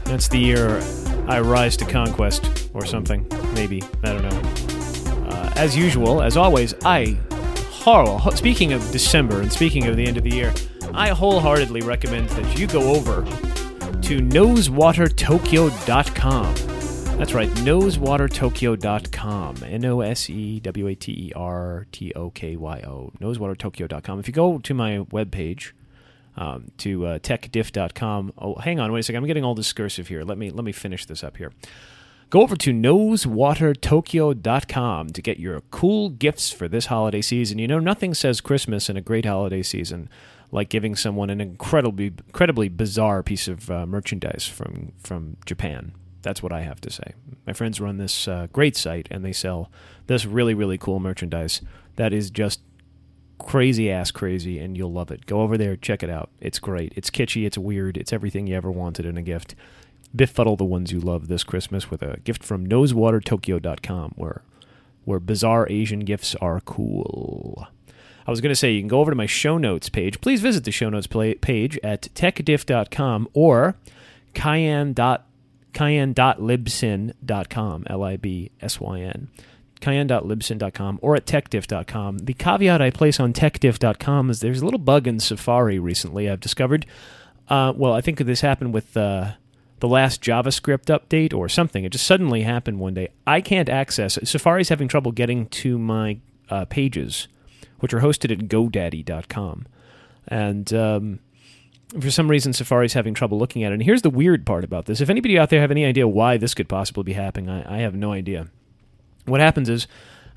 That's 0.05 0.29
the 0.29 0.39
year 0.39 0.81
I 1.27 1.41
rise 1.41 1.77
to 1.79 1.85
conquest, 1.85 2.71
or 2.75 2.87
something. 2.87 3.27
Maybe. 3.55 3.83
I 4.05 4.13
don't 4.13 4.23
know. 4.23 5.29
Uh, 5.31 5.53
as 5.57 5.77
usual, 5.77 6.23
as 6.23 6.37
always, 6.37 6.75
I 6.85 7.19
horrible. 7.71 8.21
Speaking 8.37 8.73
of 8.73 8.89
December 8.93 9.41
and 9.41 9.53
speaking 9.53 9.89
of 9.89 9.97
the 9.97 10.07
end 10.07 10.17
of 10.17 10.23
the 10.23 10.31
year, 10.31 10.55
I 10.95 11.09
wholeheartedly 11.09 11.81
recommend 11.81 12.29
that 12.31 12.57
you 12.57 12.69
go 12.69 12.95
over 12.95 13.27
to 14.03 14.19
nosewatertokyo.com. 14.19 16.55
That's 17.19 17.35
right, 17.35 17.51
nosewatertokyo.com. 17.51 19.57
N 19.65 19.85
O 19.85 20.01
S 20.01 20.31
E 20.31 20.61
W 20.61 20.89
A 20.89 20.95
T 20.95 21.13
E 21.13 21.33
R 21.35 21.87
T 21.93 22.13
O 22.15 22.31
K 22.31 22.57
Y 22.57 22.81
O. 22.81 23.13
Nosewatertokyo.com. 23.21 24.19
If 24.19 24.27
you 24.27 24.35
go 24.35 24.59
to 24.59 24.75
my 24.75 24.99
webpage, 24.99 25.73
um, 26.37 26.71
to 26.79 27.07
uh, 27.07 27.19
techdiff.com. 27.19 28.33
Oh, 28.39 28.55
hang 28.57 28.81
on, 28.81 28.91
wait 28.93 29.01
a 29.01 29.03
second. 29.03 29.23
I'm 29.23 29.27
getting 29.27 29.45
all 29.45 29.55
discursive 29.55 30.09
here. 30.09 30.25
Let 30.25 30.39
me 30.39 30.51
let 30.51 30.65
me 30.65 30.73
finish 30.73 31.05
this 31.07 31.23
up 31.23 31.37
here. 31.37 31.53
Go 32.31 32.41
over 32.41 32.57
to 32.57 32.73
nosewatertokyo.com 32.73 35.11
to 35.11 35.23
get 35.23 35.39
your 35.39 35.61
cool 35.71 36.09
gifts 36.09 36.51
for 36.51 36.67
this 36.67 36.87
holiday 36.87 37.21
season. 37.21 37.59
You 37.59 37.69
know, 37.69 37.79
nothing 37.79 38.15
says 38.15 38.41
Christmas 38.41 38.89
in 38.89 38.97
a 38.97 39.03
great 39.03 39.27
holiday 39.27 39.63
season 39.63 40.09
like 40.53 40.69
giving 40.69 40.95
someone 40.95 41.31
an 41.31 41.41
incredibly, 41.41 42.07
incredibly 42.07 42.69
bizarre 42.69 43.23
piece 43.23 43.49
of 43.49 43.71
uh, 43.71 43.87
merchandise 43.87 44.47
from, 44.47 44.93
from 45.03 45.37
Japan. 45.45 45.93
That's 46.21 46.43
what 46.43 46.53
I 46.53 46.61
have 46.61 46.81
to 46.83 46.91
say. 46.91 47.15
My 47.47 47.53
friends 47.53 47.81
run 47.81 47.97
this 47.97 48.29
uh, 48.29 48.47
great 48.53 48.77
site 48.77 49.09
and 49.11 49.25
they 49.25 49.33
sell 49.33 49.73
this 50.07 50.25
really, 50.25 50.55
really 50.55 50.79
cool 50.79 51.01
merchandise 51.01 51.61
that 51.97 52.13
is 52.13 52.31
just 52.31 52.61
crazy 53.39 53.91
ass 53.91 54.13
crazy 54.13 54.61
and 54.61 54.77
you'll 54.77 54.93
love 54.93 55.11
it. 55.11 55.27
Go 55.27 55.41
over 55.41 55.59
there, 55.59 55.75
check 55.75 56.05
it 56.05 56.11
out. 56.11 56.31
It's 56.41 56.61
great. 56.61 56.93
It's 56.95 57.11
kitschy, 57.11 57.45
it's 57.45 57.59
weird, 57.59 57.97
it's 57.97 58.13
everything 58.13 58.47
you 58.47 58.55
ever 58.55 58.71
wanted 58.71 59.05
in 59.05 59.17
a 59.17 59.23
gift 59.23 59.57
befuddle 60.15 60.57
the 60.57 60.65
ones 60.65 60.93
you 60.93 61.01
love 61.01 61.29
this 61.29 61.45
Christmas 61.45 61.91
with 61.91 62.03
a 62.03 62.19
gift 62.21 62.45
from 62.45 62.67
nosewatertokyo.com 62.67 64.13
where 64.17 64.43
where 65.05 65.19
bizarre 65.19 65.67
Asian 65.69 66.01
gifts 66.01 66.37
are 66.37 66.61
cool. 66.61 67.67
I 68.27 68.31
was 68.31 68.41
going 68.41 68.51
to 68.51 68.57
say 68.57 68.73
you 68.73 68.81
can 68.81 68.89
go 68.89 69.01
over 69.01 69.11
to 69.11 69.17
my 69.17 69.27
show 69.27 69.59
notes 69.59 69.89
page. 69.89 70.21
Please 70.21 70.41
visit 70.41 70.65
the 70.65 70.71
show 70.71 70.89
notes 70.89 71.07
page 71.07 71.79
at 71.83 72.03
techdiff.com 72.15 73.29
or 73.33 73.77
cayenne 74.35 74.95
cayenne.libsyn.com, 75.73 77.85
L 77.87 78.03
I 78.03 78.17
B 78.17 78.51
S 78.61 78.81
Y 78.81 79.01
N. 79.01 79.29
Cayenne.libsyn.com 79.81 80.99
or 81.03 81.17
at 81.17 81.27
techdiff.com. 81.27 82.19
The 82.19 82.35
caveat 82.35 82.81
I 82.81 82.91
place 82.91 83.19
on 83.19 83.33
techdiff.com 83.33 84.31
is 84.31 84.39
there's 84.41 84.63
a 84.63 84.65
little 84.65 84.79
bug 84.79 85.09
in 85.09 85.19
Safari 85.19 85.81
recently 85.81 86.31
I've 86.31 86.41
discovered. 86.41 86.87
Uh, 87.49 87.73
well, 87.75 87.93
I 87.93 88.01
think 88.01 88.19
this 88.19 88.43
happened 88.43 88.73
with 88.73 88.97
uh, 88.97 89.33
the 89.81 89.89
last 89.89 90.23
JavaScript 90.23 90.97
update 90.97 91.35
or 91.35 91.49
something. 91.49 91.85
It 91.85 91.91
just 91.91 92.07
suddenly 92.07 92.43
happened 92.43 92.79
one 92.79 92.95
day. 92.95 93.09
I 93.27 93.41
can't 93.41 93.69
access 93.69 94.17
Safari's 94.23 94.69
having 94.69 94.87
trouble 94.87 95.11
getting 95.11 95.47
to 95.47 95.79
my 95.79 96.21
uh, 96.49 96.67
pages, 96.67 97.27
which 97.83 97.93
are 97.93 98.01
hosted 98.01 98.31
at 98.31 98.49
GoDaddy.com, 98.49 99.67
and 100.29 100.73
um, 100.73 101.19
for 102.01 102.11
some 102.11 102.31
reason 102.31 102.53
Safari's 102.53 102.93
having 102.93 103.13
trouble 103.13 103.39
looking 103.39 103.65
at 103.65 103.73
it. 103.73 103.75
And 103.75 103.83
here's 103.83 104.03
the 104.03 104.11
weird 104.11 104.47
part 104.47 104.65
about 104.65 104.87
this: 104.87 105.01
if 105.01 105.11
anybody 105.11 105.39
out 105.39 105.51
there 105.51 105.61
have 105.61 105.71
any 105.71 105.85
idea 105.85 106.07
why 106.07 106.37
this 106.37 106.55
could 106.55 106.69
possibly 106.69 107.03
be 107.03 107.13
happening, 107.15 107.51
I, 107.51 107.79
I 107.79 107.79
have 107.81 107.95
no 107.95 108.13
idea. 108.13 108.49
What 109.27 109.41
happens 109.41 109.69
is 109.69 109.87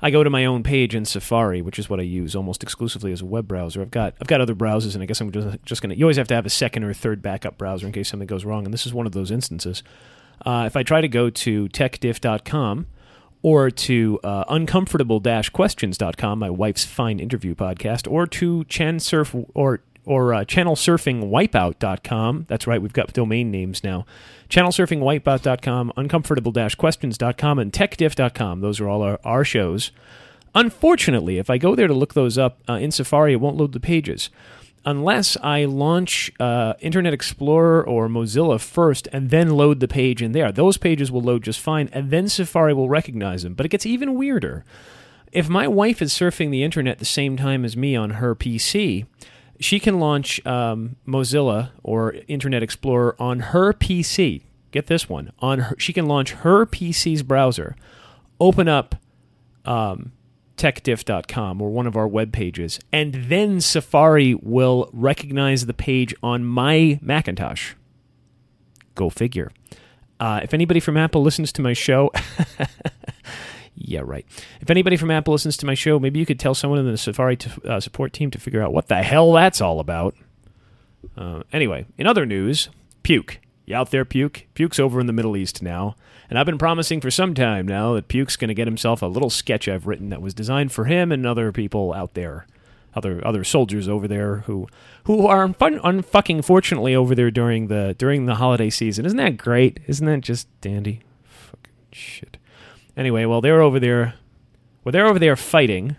I 0.00 0.10
go 0.10 0.22
to 0.22 0.30
my 0.30 0.44
own 0.44 0.62
page 0.62 0.94
in 0.94 1.04
Safari, 1.04 1.62
which 1.62 1.78
is 1.78 1.88
what 1.88 2.00
I 2.00 2.02
use 2.02 2.36
almost 2.36 2.62
exclusively 2.62 3.12
as 3.12 3.22
a 3.22 3.26
web 3.26 3.48
browser. 3.48 3.80
I've 3.80 3.90
got 3.90 4.14
I've 4.20 4.26
got 4.26 4.40
other 4.40 4.54
browsers, 4.54 4.94
and 4.94 5.02
I 5.02 5.06
guess 5.06 5.20
I'm 5.20 5.30
just, 5.30 5.62
just 5.64 5.82
going 5.82 5.90
to. 5.90 5.96
You 5.96 6.04
always 6.04 6.18
have 6.18 6.28
to 6.28 6.34
have 6.34 6.46
a 6.46 6.50
second 6.50 6.84
or 6.84 6.92
third 6.92 7.22
backup 7.22 7.56
browser 7.56 7.86
in 7.86 7.92
case 7.92 8.08
something 8.08 8.26
goes 8.26 8.44
wrong, 8.44 8.64
and 8.64 8.74
this 8.74 8.86
is 8.86 8.92
one 8.92 9.06
of 9.06 9.12
those 9.12 9.30
instances. 9.30 9.82
Uh, 10.44 10.64
if 10.66 10.76
I 10.76 10.82
try 10.82 11.00
to 11.00 11.08
go 11.08 11.30
to 11.30 11.68
techdiff.com 11.68 12.86
or 13.42 13.70
to 13.70 14.18
uh, 14.24 14.44
uncomfortable-questions.com, 14.48 16.38
my 16.38 16.50
wife's 16.50 16.84
fine 16.84 17.20
interview 17.20 17.54
podcast, 17.54 18.10
or 18.10 18.26
to 18.26 18.64
chansurf 18.64 19.48
or 19.54 19.80
or 20.04 20.32
uh, 20.32 20.44
channelsurfingwipeout.com. 20.44 22.46
That's 22.48 22.66
right, 22.66 22.80
we've 22.80 22.92
got 22.92 23.12
domain 23.12 23.50
names 23.50 23.82
now. 23.82 24.06
Channelsurfingwipeout.com, 24.48 25.92
uncomfortable-questions.com, 25.96 27.58
and 27.58 27.72
techdiff.com. 27.72 28.60
Those 28.60 28.80
are 28.80 28.88
all 28.88 29.02
our, 29.02 29.18
our 29.24 29.44
shows. 29.44 29.90
Unfortunately, 30.54 31.38
if 31.38 31.50
I 31.50 31.58
go 31.58 31.74
there 31.74 31.88
to 31.88 31.92
look 31.92 32.14
those 32.14 32.38
up 32.38 32.60
uh, 32.68 32.74
in 32.74 32.92
Safari, 32.92 33.32
it 33.32 33.40
won't 33.40 33.56
load 33.56 33.72
the 33.72 33.80
pages. 33.80 34.30
Unless 34.86 35.36
I 35.42 35.64
launch 35.64 36.30
uh, 36.38 36.74
Internet 36.78 37.12
Explorer 37.12 37.84
or 37.84 38.08
Mozilla 38.08 38.60
first 38.60 39.08
and 39.12 39.30
then 39.30 39.50
load 39.50 39.80
the 39.80 39.88
page 39.88 40.22
in 40.22 40.30
there. 40.30 40.52
Those 40.52 40.76
pages 40.76 41.10
will 41.10 41.22
load 41.22 41.42
just 41.42 41.58
fine, 41.58 41.90
and 41.92 42.12
then 42.12 42.28
Safari 42.28 42.72
will 42.72 42.88
recognize 42.88 43.42
them. 43.42 43.54
But 43.54 43.66
it 43.66 43.70
gets 43.70 43.84
even 43.84 44.14
weirder. 44.14 44.64
If 45.32 45.48
my 45.48 45.66
wife 45.66 46.00
is 46.00 46.12
surfing 46.12 46.52
the 46.52 46.62
internet 46.62 47.00
the 47.00 47.04
same 47.04 47.36
time 47.36 47.64
as 47.64 47.76
me 47.76 47.96
on 47.96 48.10
her 48.10 48.36
PC, 48.36 49.06
she 49.58 49.80
can 49.80 49.98
launch 49.98 50.44
um, 50.46 50.94
Mozilla 51.04 51.70
or 51.82 52.14
Internet 52.28 52.62
Explorer 52.62 53.16
on 53.18 53.40
her 53.40 53.72
PC. 53.72 54.42
Get 54.70 54.86
this 54.86 55.08
one 55.08 55.32
on 55.40 55.58
her. 55.58 55.74
She 55.78 55.92
can 55.92 56.06
launch 56.06 56.30
her 56.32 56.64
PC's 56.64 57.24
browser, 57.24 57.74
open 58.38 58.68
up 58.68 58.94
um, 59.64 60.12
techdiff.com 60.56 61.60
or 61.60 61.70
one 61.70 61.86
of 61.86 61.96
our 61.96 62.08
web 62.08 62.32
pages, 62.32 62.80
and 62.92 63.14
then 63.14 63.60
Safari 63.60 64.34
will 64.34 64.88
recognize 64.92 65.66
the 65.66 65.74
page 65.74 66.14
on 66.22 66.44
my 66.44 66.98
Macintosh. 67.02 67.74
Go 68.94 69.10
figure. 69.10 69.50
Uh, 70.18 70.40
if 70.42 70.54
anybody 70.54 70.80
from 70.80 70.96
Apple 70.96 71.22
listens 71.22 71.52
to 71.52 71.62
my 71.62 71.74
show, 71.74 72.10
yeah, 73.74 74.00
right. 74.02 74.24
If 74.60 74.70
anybody 74.70 74.96
from 74.96 75.10
Apple 75.10 75.32
listens 75.32 75.56
to 75.58 75.66
my 75.66 75.74
show, 75.74 75.98
maybe 75.98 76.18
you 76.18 76.26
could 76.26 76.40
tell 76.40 76.54
someone 76.54 76.78
in 76.78 76.90
the 76.90 76.96
Safari 76.96 77.36
to, 77.36 77.70
uh, 77.70 77.80
support 77.80 78.12
team 78.12 78.30
to 78.30 78.38
figure 78.38 78.62
out 78.62 78.72
what 78.72 78.88
the 78.88 79.02
hell 79.02 79.32
that's 79.32 79.60
all 79.60 79.78
about. 79.78 80.14
Uh, 81.16 81.42
anyway, 81.52 81.86
in 81.98 82.06
other 82.06 82.24
news, 82.24 82.70
Puke. 83.02 83.40
You 83.66 83.76
out 83.76 83.90
there, 83.90 84.04
Puke? 84.04 84.46
Puke's 84.54 84.78
over 84.78 85.00
in 85.00 85.06
the 85.06 85.12
Middle 85.12 85.36
East 85.36 85.62
now. 85.62 85.96
And 86.28 86.38
I've 86.38 86.46
been 86.46 86.58
promising 86.58 87.00
for 87.00 87.10
some 87.10 87.34
time 87.34 87.66
now 87.66 87.94
that 87.94 88.08
Puke's 88.08 88.36
going 88.36 88.48
to 88.48 88.54
get 88.54 88.66
himself 88.66 89.02
a 89.02 89.06
little 89.06 89.30
sketch 89.30 89.68
I've 89.68 89.86
written 89.86 90.10
that 90.10 90.22
was 90.22 90.34
designed 90.34 90.72
for 90.72 90.86
him 90.86 91.12
and 91.12 91.26
other 91.26 91.52
people 91.52 91.92
out 91.92 92.14
there, 92.14 92.46
other 92.94 93.24
other 93.26 93.44
soldiers 93.44 93.88
over 93.88 94.08
there 94.08 94.38
who 94.46 94.66
who 95.04 95.26
are 95.26 95.48
unfucking 95.48 96.44
fortunately 96.44 96.94
over 96.94 97.14
there 97.14 97.30
during 97.30 97.68
the 97.68 97.94
during 97.98 98.26
the 98.26 98.36
holiday 98.36 98.70
season. 98.70 99.06
Isn't 99.06 99.18
that 99.18 99.36
great? 99.36 99.80
Isn't 99.86 100.06
that 100.06 100.20
just 100.22 100.48
dandy? 100.60 101.02
Fucking 101.24 101.74
shit. 101.92 102.38
Anyway, 102.96 103.24
well 103.24 103.40
they're 103.40 103.62
over 103.62 103.78
there. 103.78 104.14
Well, 104.82 104.92
they're 104.92 105.06
over 105.06 105.18
there 105.18 105.36
fighting. 105.36 105.96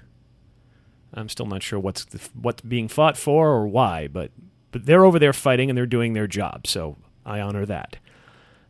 I'm 1.13 1.29
still 1.29 1.45
not 1.45 1.63
sure 1.63 1.79
what's 1.79 2.05
the, 2.05 2.19
what's 2.39 2.61
being 2.61 2.87
fought 2.87 3.17
for 3.17 3.49
or 3.49 3.67
why, 3.67 4.07
but 4.07 4.31
but 4.71 4.85
they're 4.85 5.05
over 5.05 5.19
there 5.19 5.33
fighting 5.33 5.69
and 5.69 5.77
they're 5.77 5.85
doing 5.85 6.13
their 6.13 6.27
job. 6.27 6.67
So 6.67 6.97
I 7.25 7.39
honor 7.39 7.65
that. 7.65 7.97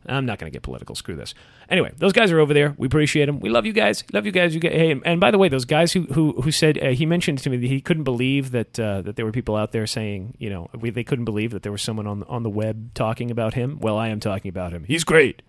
I'm 0.08 0.26
not 0.26 0.38
going 0.38 0.50
to 0.50 0.54
get 0.54 0.62
political. 0.62 0.94
Screw 0.94 1.16
this. 1.16 1.34
Anyway, 1.68 1.92
those 1.96 2.12
guys 2.12 2.32
are 2.32 2.38
over 2.38 2.54
there. 2.54 2.74
We 2.78 2.86
appreciate 2.86 3.26
them. 3.26 3.40
We 3.40 3.50
love 3.50 3.66
you 3.66 3.72
guys. 3.72 4.04
Love 4.12 4.26
you 4.26 4.32
guys. 4.32 4.54
You 4.54 4.60
get, 4.60 4.72
hey, 4.72 5.00
and 5.04 5.20
by 5.20 5.30
the 5.30 5.38
way, 5.38 5.48
those 5.48 5.64
guys 5.64 5.92
who 5.92 6.02
who 6.04 6.40
who 6.42 6.50
said 6.50 6.78
uh, 6.78 6.88
he 6.90 7.06
mentioned 7.06 7.38
to 7.40 7.50
me 7.50 7.56
that 7.56 7.66
he 7.66 7.80
couldn't 7.80 8.04
believe 8.04 8.50
that 8.52 8.78
uh, 8.78 9.02
that 9.02 9.16
there 9.16 9.24
were 9.24 9.32
people 9.32 9.56
out 9.56 9.72
there 9.72 9.86
saying 9.86 10.34
you 10.38 10.50
know 10.50 10.68
we, 10.78 10.90
they 10.90 11.04
couldn't 11.04 11.24
believe 11.24 11.50
that 11.50 11.62
there 11.62 11.72
was 11.72 11.82
someone 11.82 12.06
on 12.06 12.22
on 12.24 12.42
the 12.42 12.50
web 12.50 12.94
talking 12.94 13.30
about 13.30 13.54
him. 13.54 13.78
Well, 13.80 13.98
I 13.98 14.08
am 14.08 14.20
talking 14.20 14.48
about 14.48 14.72
him. 14.72 14.84
He's 14.84 15.04
great. 15.04 15.42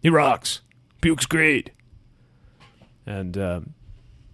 He 0.00 0.10
rocks. 0.10 0.60
Puke's 1.00 1.26
great. 1.26 1.70
And 3.06 3.36
um, 3.36 3.74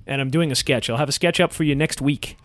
and 0.07 0.21
I'm 0.21 0.31
doing 0.31 0.53
a 0.53 0.55
sketch. 0.55 0.91
I'll 0.91 0.97
have 0.97 1.09
a 1.09 1.13
sketch 1.13 1.41
up 1.41 1.53
for 1.53 1.65
you 1.65 1.75
next 1.75 2.01
week. 2.01 2.37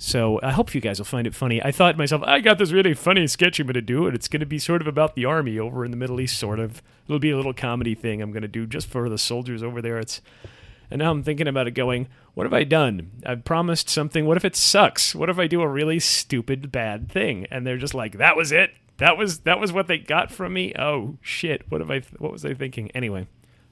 So 0.00 0.38
I 0.44 0.52
hope 0.52 0.74
you 0.74 0.80
guys 0.80 0.98
will 0.98 1.04
find 1.04 1.26
it 1.26 1.34
funny. 1.34 1.60
I 1.60 1.72
thought 1.72 1.98
myself, 1.98 2.22
I 2.24 2.38
got 2.38 2.58
this 2.58 2.70
really 2.70 2.94
funny 2.94 3.26
sketch 3.26 3.58
I'm 3.58 3.66
going 3.66 3.74
to 3.74 3.82
do, 3.82 4.06
and 4.06 4.14
it's 4.14 4.28
going 4.28 4.40
to 4.40 4.46
be 4.46 4.60
sort 4.60 4.80
of 4.80 4.86
about 4.86 5.16
the 5.16 5.24
army 5.24 5.58
over 5.58 5.84
in 5.84 5.90
the 5.90 5.96
Middle 5.96 6.20
East, 6.20 6.38
sort 6.38 6.60
of. 6.60 6.80
It'll 7.06 7.18
be 7.18 7.32
a 7.32 7.36
little 7.36 7.52
comedy 7.52 7.96
thing 7.96 8.22
I'm 8.22 8.30
going 8.30 8.42
to 8.42 8.48
do 8.48 8.64
just 8.64 8.86
for 8.86 9.08
the 9.08 9.18
soldiers 9.18 9.60
over 9.60 9.82
there. 9.82 9.98
It's, 9.98 10.22
and 10.88 11.00
now 11.00 11.10
I'm 11.10 11.24
thinking 11.24 11.48
about 11.48 11.66
it, 11.66 11.72
going, 11.72 12.06
what 12.34 12.44
have 12.44 12.54
I 12.54 12.62
done? 12.62 13.10
I've 13.26 13.44
promised 13.44 13.90
something. 13.90 14.24
What 14.24 14.36
if 14.36 14.44
it 14.44 14.54
sucks? 14.54 15.16
What 15.16 15.28
if 15.28 15.38
I 15.38 15.48
do 15.48 15.62
a 15.62 15.68
really 15.68 15.98
stupid 15.98 16.70
bad 16.70 17.10
thing? 17.10 17.46
And 17.50 17.66
they're 17.66 17.76
just 17.76 17.94
like, 17.94 18.18
that 18.18 18.36
was 18.36 18.52
it. 18.52 18.70
That 18.98 19.16
was 19.16 19.40
that 19.40 19.60
was 19.60 19.72
what 19.72 19.86
they 19.86 19.98
got 19.98 20.30
from 20.30 20.52
me. 20.52 20.74
Oh 20.76 21.18
shit! 21.22 21.62
What 21.70 21.80
have 21.80 21.88
I? 21.88 22.02
What 22.18 22.32
was 22.32 22.44
I 22.44 22.52
thinking? 22.52 22.90
Anyway, 22.96 23.28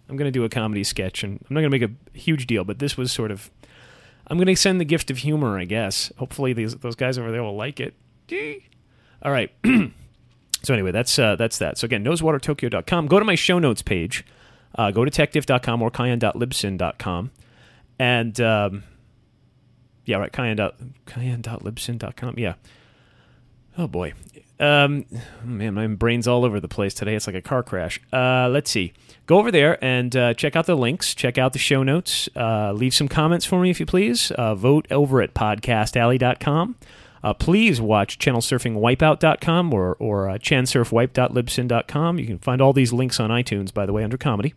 I'm 0.08 0.16
going 0.16 0.28
to 0.28 0.30
do 0.30 0.44
a 0.44 0.48
comedy 0.48 0.84
sketch, 0.84 1.24
and 1.24 1.44
I'm 1.50 1.54
not 1.54 1.62
going 1.62 1.70
to 1.72 1.78
make 1.78 1.90
a 1.90 2.16
huge 2.16 2.46
deal, 2.46 2.62
but 2.62 2.78
this 2.78 2.96
was 2.96 3.10
sort 3.10 3.32
of 3.32 3.50
I'm 4.28 4.38
going 4.38 4.46
to 4.46 4.56
send 4.56 4.80
the 4.80 4.84
gift 4.84 5.10
of 5.10 5.18
humor, 5.18 5.58
I 5.58 5.64
guess. 5.64 6.12
Hopefully, 6.18 6.52
these 6.52 6.74
those 6.76 6.96
guys 6.96 7.18
over 7.18 7.30
there 7.30 7.42
will 7.42 7.56
like 7.56 7.80
it. 7.80 7.94
All 9.22 9.32
right. 9.32 9.50
so 10.62 10.74
anyway, 10.74 10.90
that's 10.90 11.18
uh, 11.18 11.36
that's 11.36 11.58
that. 11.58 11.78
So 11.78 11.84
again, 11.84 12.04
nosewatertokyo.com. 12.04 13.06
Go 13.06 13.18
to 13.18 13.24
my 13.24 13.34
show 13.34 13.58
notes 13.58 13.82
page. 13.82 14.24
Uh, 14.74 14.90
go 14.90 15.04
to 15.04 15.10
techdiff.com 15.10 15.80
or 15.80 15.90
cayenne.libsyn.com. 15.90 17.30
And 17.98 18.40
um, 18.40 18.82
yeah, 20.04 20.18
right, 20.18 20.32
cayenne. 20.32 20.58
cayenne.libsyn.com. 21.06 22.34
Yeah. 22.38 22.54
Oh 23.78 23.86
boy. 23.86 24.14
Um, 24.58 25.04
man, 25.44 25.74
my 25.74 25.86
brain's 25.86 26.26
all 26.26 26.44
over 26.44 26.60
the 26.60 26.68
place 26.68 26.94
today. 26.94 27.14
It's 27.14 27.26
like 27.26 27.36
a 27.36 27.42
car 27.42 27.62
crash. 27.62 28.00
Uh, 28.12 28.48
let's 28.48 28.70
see. 28.70 28.94
Go 29.26 29.38
over 29.38 29.50
there 29.50 29.82
and 29.84 30.14
uh, 30.16 30.34
check 30.34 30.56
out 30.56 30.66
the 30.66 30.76
links. 30.76 31.14
Check 31.14 31.36
out 31.36 31.52
the 31.52 31.58
show 31.58 31.82
notes. 31.82 32.28
Uh, 32.34 32.72
leave 32.72 32.94
some 32.94 33.08
comments 33.08 33.44
for 33.44 33.60
me 33.60 33.70
if 33.70 33.80
you 33.80 33.86
please. 33.86 34.30
Uh, 34.30 34.54
vote 34.54 34.86
over 34.90 35.20
at 35.20 35.34
podcastalley.com. 35.34 36.76
Uh, 37.22 37.34
please 37.34 37.80
watch 37.80 38.18
channelsurfingwipeout.com 38.18 39.74
or, 39.74 39.96
or 39.98 40.30
uh, 40.30 40.38
chansurfwipe.libsyn.com. 40.38 42.18
You 42.18 42.26
can 42.26 42.38
find 42.38 42.62
all 42.62 42.72
these 42.72 42.92
links 42.92 43.18
on 43.18 43.30
iTunes, 43.30 43.74
by 43.74 43.84
the 43.84 43.92
way, 43.92 44.04
under 44.04 44.16
comedy. 44.16 44.54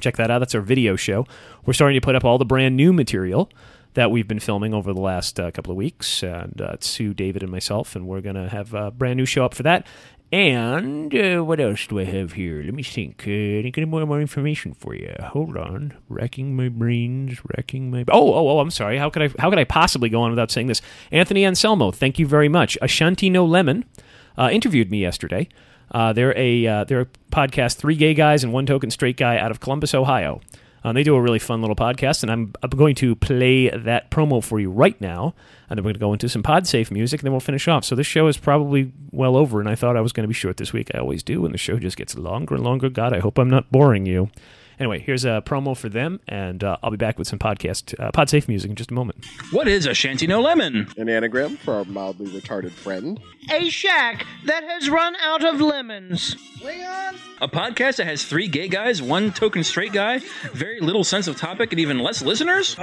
Check 0.00 0.16
that 0.16 0.30
out. 0.30 0.40
That's 0.40 0.54
our 0.54 0.60
video 0.60 0.96
show. 0.96 1.26
We're 1.64 1.72
starting 1.72 1.98
to 1.98 2.04
put 2.04 2.16
up 2.16 2.24
all 2.24 2.38
the 2.38 2.44
brand 2.44 2.76
new 2.76 2.92
material 2.92 3.50
that 3.96 4.10
we've 4.10 4.28
been 4.28 4.40
filming 4.40 4.74
over 4.74 4.92
the 4.92 5.00
last 5.00 5.40
uh, 5.40 5.50
couple 5.50 5.72
of 5.72 5.76
weeks. 5.76 6.22
And 6.22 6.60
uh, 6.60 6.72
it's 6.74 6.86
Sue, 6.86 7.14
David, 7.14 7.42
and 7.42 7.50
myself, 7.50 7.96
and 7.96 8.06
we're 8.06 8.20
going 8.20 8.36
to 8.36 8.48
have 8.48 8.74
a 8.74 8.90
brand 8.90 9.16
new 9.16 9.24
show 9.24 9.44
up 9.44 9.54
for 9.54 9.62
that. 9.64 9.86
And 10.32 11.14
uh, 11.14 11.42
what 11.42 11.60
else 11.60 11.86
do 11.86 11.98
I 11.98 12.04
have 12.04 12.32
here? 12.32 12.62
Let 12.62 12.74
me 12.74 12.82
think. 12.82 13.24
Uh, 13.26 13.30
I 13.66 13.84
more, 13.84 14.04
more 14.04 14.20
information 14.20 14.74
for 14.74 14.94
you. 14.94 15.14
Hold 15.20 15.56
on. 15.56 15.96
Racking 16.08 16.54
my 16.54 16.68
brains, 16.68 17.38
racking 17.56 17.90
my. 17.90 18.04
Oh, 18.08 18.34
oh, 18.34 18.48
oh! 18.48 18.58
I'm 18.58 18.72
sorry. 18.72 18.98
How 18.98 19.08
could 19.08 19.22
I? 19.22 19.30
How 19.38 19.50
could 19.50 19.60
I 19.60 19.64
possibly 19.64 20.08
go 20.08 20.22
on 20.22 20.30
without 20.30 20.50
saying 20.50 20.66
this? 20.66 20.82
Anthony 21.12 21.46
Anselmo, 21.46 21.92
thank 21.92 22.18
you 22.18 22.26
very 22.26 22.48
much. 22.48 22.76
Ashanti 22.82 23.30
No 23.30 23.46
Lemon 23.46 23.84
uh, 24.36 24.50
interviewed 24.50 24.90
me 24.90 25.00
yesterday. 25.00 25.48
Uh, 25.92 26.12
they're 26.12 26.36
a 26.36 26.66
uh, 26.66 26.84
they're 26.84 27.02
a 27.02 27.08
podcast, 27.30 27.76
three 27.76 27.94
gay 27.94 28.12
guys 28.12 28.42
and 28.42 28.52
one 28.52 28.66
token 28.66 28.90
straight 28.90 29.16
guy 29.16 29.38
out 29.38 29.52
of 29.52 29.60
Columbus, 29.60 29.94
Ohio. 29.94 30.40
Um, 30.86 30.94
they 30.94 31.02
do 31.02 31.16
a 31.16 31.20
really 31.20 31.40
fun 31.40 31.62
little 31.62 31.74
podcast, 31.74 32.22
and 32.22 32.30
I'm, 32.30 32.52
I'm 32.62 32.70
going 32.70 32.94
to 32.96 33.16
play 33.16 33.70
that 33.70 34.08
promo 34.08 34.40
for 34.40 34.60
you 34.60 34.70
right 34.70 34.98
now. 35.00 35.34
And 35.68 35.76
then 35.76 35.84
we're 35.84 35.90
going 35.90 35.94
to 35.94 36.00
go 36.00 36.12
into 36.12 36.28
some 36.28 36.42
pod 36.42 36.66
safe 36.66 36.90
music, 36.90 37.20
and 37.20 37.26
then 37.26 37.32
we'll 37.32 37.40
finish 37.40 37.66
off. 37.68 37.84
So 37.84 37.94
this 37.94 38.06
show 38.06 38.28
is 38.28 38.36
probably 38.36 38.92
well 39.10 39.36
over, 39.36 39.60
and 39.60 39.68
I 39.68 39.74
thought 39.74 39.96
I 39.96 40.00
was 40.00 40.12
going 40.12 40.24
to 40.24 40.28
be 40.28 40.34
short 40.34 40.56
this 40.58 40.72
week. 40.72 40.90
I 40.94 40.98
always 40.98 41.22
do, 41.22 41.44
and 41.44 41.52
the 41.52 41.58
show 41.58 41.78
just 41.78 41.96
gets 41.96 42.16
longer 42.16 42.54
and 42.54 42.64
longer. 42.64 42.88
God, 42.88 43.12
I 43.12 43.18
hope 43.18 43.38
I'm 43.38 43.50
not 43.50 43.70
boring 43.72 44.06
you. 44.06 44.30
Anyway, 44.78 44.98
here's 44.98 45.24
a 45.24 45.42
promo 45.46 45.74
for 45.74 45.88
them, 45.88 46.20
and 46.28 46.62
uh, 46.62 46.76
I'll 46.82 46.90
be 46.90 46.98
back 46.98 47.18
with 47.18 47.26
some 47.26 47.38
podcast 47.38 47.98
uh, 47.98 48.10
PodSafe 48.12 48.46
music 48.46 48.68
in 48.68 48.76
just 48.76 48.90
a 48.90 48.94
moment. 48.94 49.24
What 49.50 49.68
is 49.68 49.86
a 49.86 49.94
Shanty 49.94 50.26
No 50.26 50.42
Lemon? 50.42 50.86
An 50.98 51.08
anagram 51.08 51.56
for 51.56 51.72
our 51.74 51.84
mildly 51.86 52.26
retarded 52.26 52.72
friend. 52.72 53.18
A 53.50 53.70
shack 53.70 54.26
that 54.44 54.64
has 54.64 54.90
run 54.90 55.16
out 55.16 55.42
of 55.44 55.62
lemons. 55.62 56.36
Leon? 56.62 57.16
A 57.40 57.48
podcast 57.48 57.96
that 57.96 58.06
has 58.06 58.24
three 58.24 58.48
gay 58.48 58.68
guys, 58.68 59.00
one 59.00 59.32
token 59.32 59.64
straight 59.64 59.94
guy, 59.94 60.20
very 60.52 60.80
little 60.80 61.04
sense 61.04 61.26
of 61.26 61.38
topic, 61.38 61.72
and 61.72 61.80
even 61.80 61.98
less 61.98 62.20
listeners? 62.20 62.76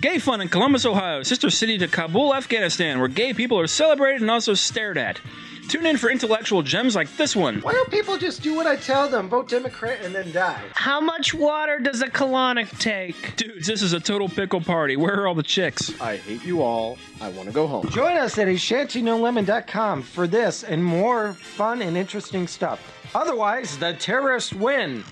Gay 0.00 0.18
fun 0.18 0.40
in 0.40 0.48
Columbus, 0.48 0.85
Ohio, 0.86 1.22
sister 1.22 1.50
city 1.50 1.76
to 1.78 1.88
Kabul, 1.88 2.34
Afghanistan, 2.34 2.98
where 2.98 3.08
gay 3.08 3.34
people 3.34 3.58
are 3.58 3.66
celebrated 3.66 4.22
and 4.22 4.30
also 4.30 4.54
stared 4.54 4.96
at. 4.96 5.20
Tune 5.68 5.84
in 5.84 5.96
for 5.96 6.10
intellectual 6.10 6.62
gems 6.62 6.94
like 6.94 7.14
this 7.16 7.34
one. 7.34 7.60
Why 7.60 7.72
don't 7.72 7.90
people 7.90 8.16
just 8.16 8.40
do 8.42 8.54
what 8.54 8.68
I 8.68 8.76
tell 8.76 9.08
them, 9.08 9.28
vote 9.28 9.48
Democrat, 9.48 9.98
and 10.02 10.14
then 10.14 10.30
die? 10.30 10.62
How 10.74 11.00
much 11.00 11.34
water 11.34 11.80
does 11.80 12.02
a 12.02 12.06
colonic 12.06 12.78
take? 12.78 13.34
Dudes, 13.36 13.66
this 13.66 13.82
is 13.82 13.92
a 13.92 13.98
total 13.98 14.28
pickle 14.28 14.60
party. 14.60 14.94
Where 14.96 15.20
are 15.20 15.26
all 15.26 15.34
the 15.34 15.42
chicks? 15.42 16.00
I 16.00 16.18
hate 16.18 16.44
you 16.44 16.62
all. 16.62 16.98
I 17.20 17.30
want 17.30 17.48
to 17.48 17.54
go 17.54 17.66
home. 17.66 17.88
Join 17.90 18.16
us 18.16 18.38
at 18.38 18.46
ashantinolemon.com 18.46 20.02
for 20.02 20.28
this 20.28 20.62
and 20.62 20.84
more 20.84 21.32
fun 21.32 21.82
and 21.82 21.96
interesting 21.96 22.46
stuff. 22.46 22.80
Otherwise, 23.14 23.76
the 23.78 23.94
terrorists 23.94 24.52
win. 24.52 25.02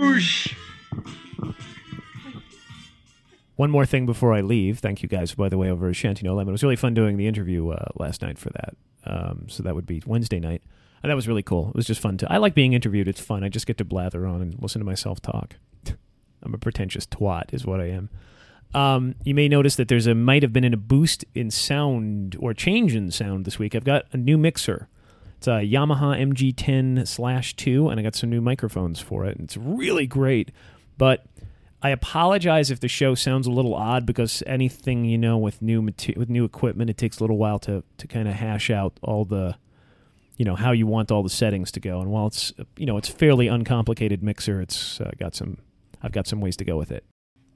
Douche! 0.00 0.54
One 3.62 3.70
more 3.70 3.86
thing 3.86 4.06
before 4.06 4.34
I 4.34 4.40
leave. 4.40 4.80
Thank 4.80 5.04
you 5.04 5.08
guys, 5.08 5.36
by 5.36 5.48
the 5.48 5.56
way, 5.56 5.70
over 5.70 5.88
at 5.88 5.94
Shanty 5.94 6.26
No 6.26 6.34
Lemon. 6.34 6.48
It 6.48 6.50
was 6.50 6.64
really 6.64 6.74
fun 6.74 6.94
doing 6.94 7.16
the 7.16 7.28
interview 7.28 7.68
uh, 7.68 7.90
last 7.94 8.20
night 8.20 8.36
for 8.36 8.50
that. 8.50 8.74
Um, 9.06 9.46
so 9.48 9.62
that 9.62 9.76
would 9.76 9.86
be 9.86 10.02
Wednesday 10.04 10.40
night. 10.40 10.62
And 11.00 11.10
that 11.10 11.14
was 11.14 11.28
really 11.28 11.44
cool. 11.44 11.68
It 11.68 11.76
was 11.76 11.86
just 11.86 12.00
fun 12.00 12.18
to. 12.18 12.32
I 12.32 12.38
like 12.38 12.56
being 12.56 12.72
interviewed. 12.72 13.06
It's 13.06 13.20
fun. 13.20 13.44
I 13.44 13.48
just 13.48 13.68
get 13.68 13.78
to 13.78 13.84
blather 13.84 14.26
on 14.26 14.42
and 14.42 14.60
listen 14.60 14.80
to 14.80 14.84
myself 14.84 15.22
talk. 15.22 15.54
I'm 16.42 16.54
a 16.54 16.58
pretentious 16.58 17.06
twat, 17.06 17.54
is 17.54 17.64
what 17.64 17.80
I 17.80 17.90
am. 17.90 18.10
Um, 18.74 19.14
you 19.22 19.32
may 19.32 19.46
notice 19.46 19.76
that 19.76 19.86
there's 19.86 20.08
a 20.08 20.14
might 20.16 20.42
have 20.42 20.52
been 20.52 20.64
a 20.64 20.76
boost 20.76 21.24
in 21.32 21.48
sound 21.52 22.34
or 22.40 22.54
change 22.54 22.96
in 22.96 23.12
sound 23.12 23.44
this 23.44 23.60
week. 23.60 23.76
I've 23.76 23.84
got 23.84 24.06
a 24.12 24.16
new 24.16 24.38
mixer. 24.38 24.88
It's 25.36 25.46
a 25.46 25.60
Yamaha 25.60 26.20
MG10 26.20 27.06
slash 27.06 27.54
two, 27.54 27.90
and 27.90 28.00
I 28.00 28.02
got 28.02 28.16
some 28.16 28.28
new 28.28 28.40
microphones 28.40 28.98
for 28.98 29.24
it. 29.24 29.36
And 29.36 29.44
it's 29.44 29.56
really 29.56 30.08
great. 30.08 30.50
But 30.98 31.26
I 31.82 31.90
apologize 31.90 32.70
if 32.70 32.78
the 32.78 32.88
show 32.88 33.16
sounds 33.16 33.46
a 33.46 33.50
little 33.50 33.74
odd 33.74 34.06
because 34.06 34.42
anything 34.46 35.04
you 35.04 35.18
know 35.18 35.36
with 35.36 35.60
new 35.60 35.82
with 35.82 36.30
new 36.30 36.44
equipment, 36.44 36.90
it 36.90 36.96
takes 36.96 37.18
a 37.18 37.24
little 37.24 37.38
while 37.38 37.58
to 37.60 37.82
to 37.98 38.06
kind 38.06 38.28
of 38.28 38.34
hash 38.34 38.70
out 38.70 38.98
all 39.02 39.24
the, 39.24 39.56
you 40.36 40.44
know, 40.44 40.54
how 40.54 40.70
you 40.70 40.86
want 40.86 41.10
all 41.10 41.24
the 41.24 41.28
settings 41.30 41.72
to 41.72 41.80
go. 41.80 42.00
And 42.00 42.10
while 42.10 42.28
it's 42.28 42.52
you 42.76 42.86
know 42.86 42.98
it's 42.98 43.08
fairly 43.08 43.48
uncomplicated 43.48 44.22
mixer, 44.22 44.60
it's 44.60 45.00
uh, 45.00 45.10
got 45.18 45.34
some 45.34 45.58
I've 46.02 46.12
got 46.12 46.28
some 46.28 46.40
ways 46.40 46.56
to 46.58 46.64
go 46.64 46.76
with 46.76 46.92
it. 46.92 47.04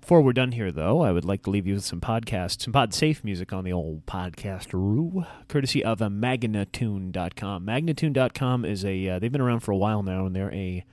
Before 0.01 0.23
we're 0.23 0.33
done 0.33 0.53
here, 0.53 0.71
though, 0.71 1.01
I 1.01 1.11
would 1.11 1.25
like 1.25 1.43
to 1.45 1.51
leave 1.51 1.67
you 1.67 1.75
with 1.75 1.85
some 1.85 2.01
podcast, 2.01 2.63
some 2.63 2.73
pod 2.73 2.95
safe 2.95 3.25
music 3.25 3.53
on 3.53 3.65
the 3.65 3.73
old 3.73 4.07
podcasteroo, 4.07 5.27
courtesy 5.49 5.85
of 5.85 6.01
a 6.01 6.09
Magnatune.com. 6.09 7.67
Magnatune.com 7.67 8.65
is 8.65 8.85
a 8.85 9.09
uh, 9.09 9.19
they've 9.21 9.33
been 9.33 9.41
around 9.41 9.61
for 9.61 9.71
a 9.71 9.77
while 9.77 10.03
now, 10.03 10.27
and 10.27 10.35
they're 10.35 10.53
a 10.53 10.85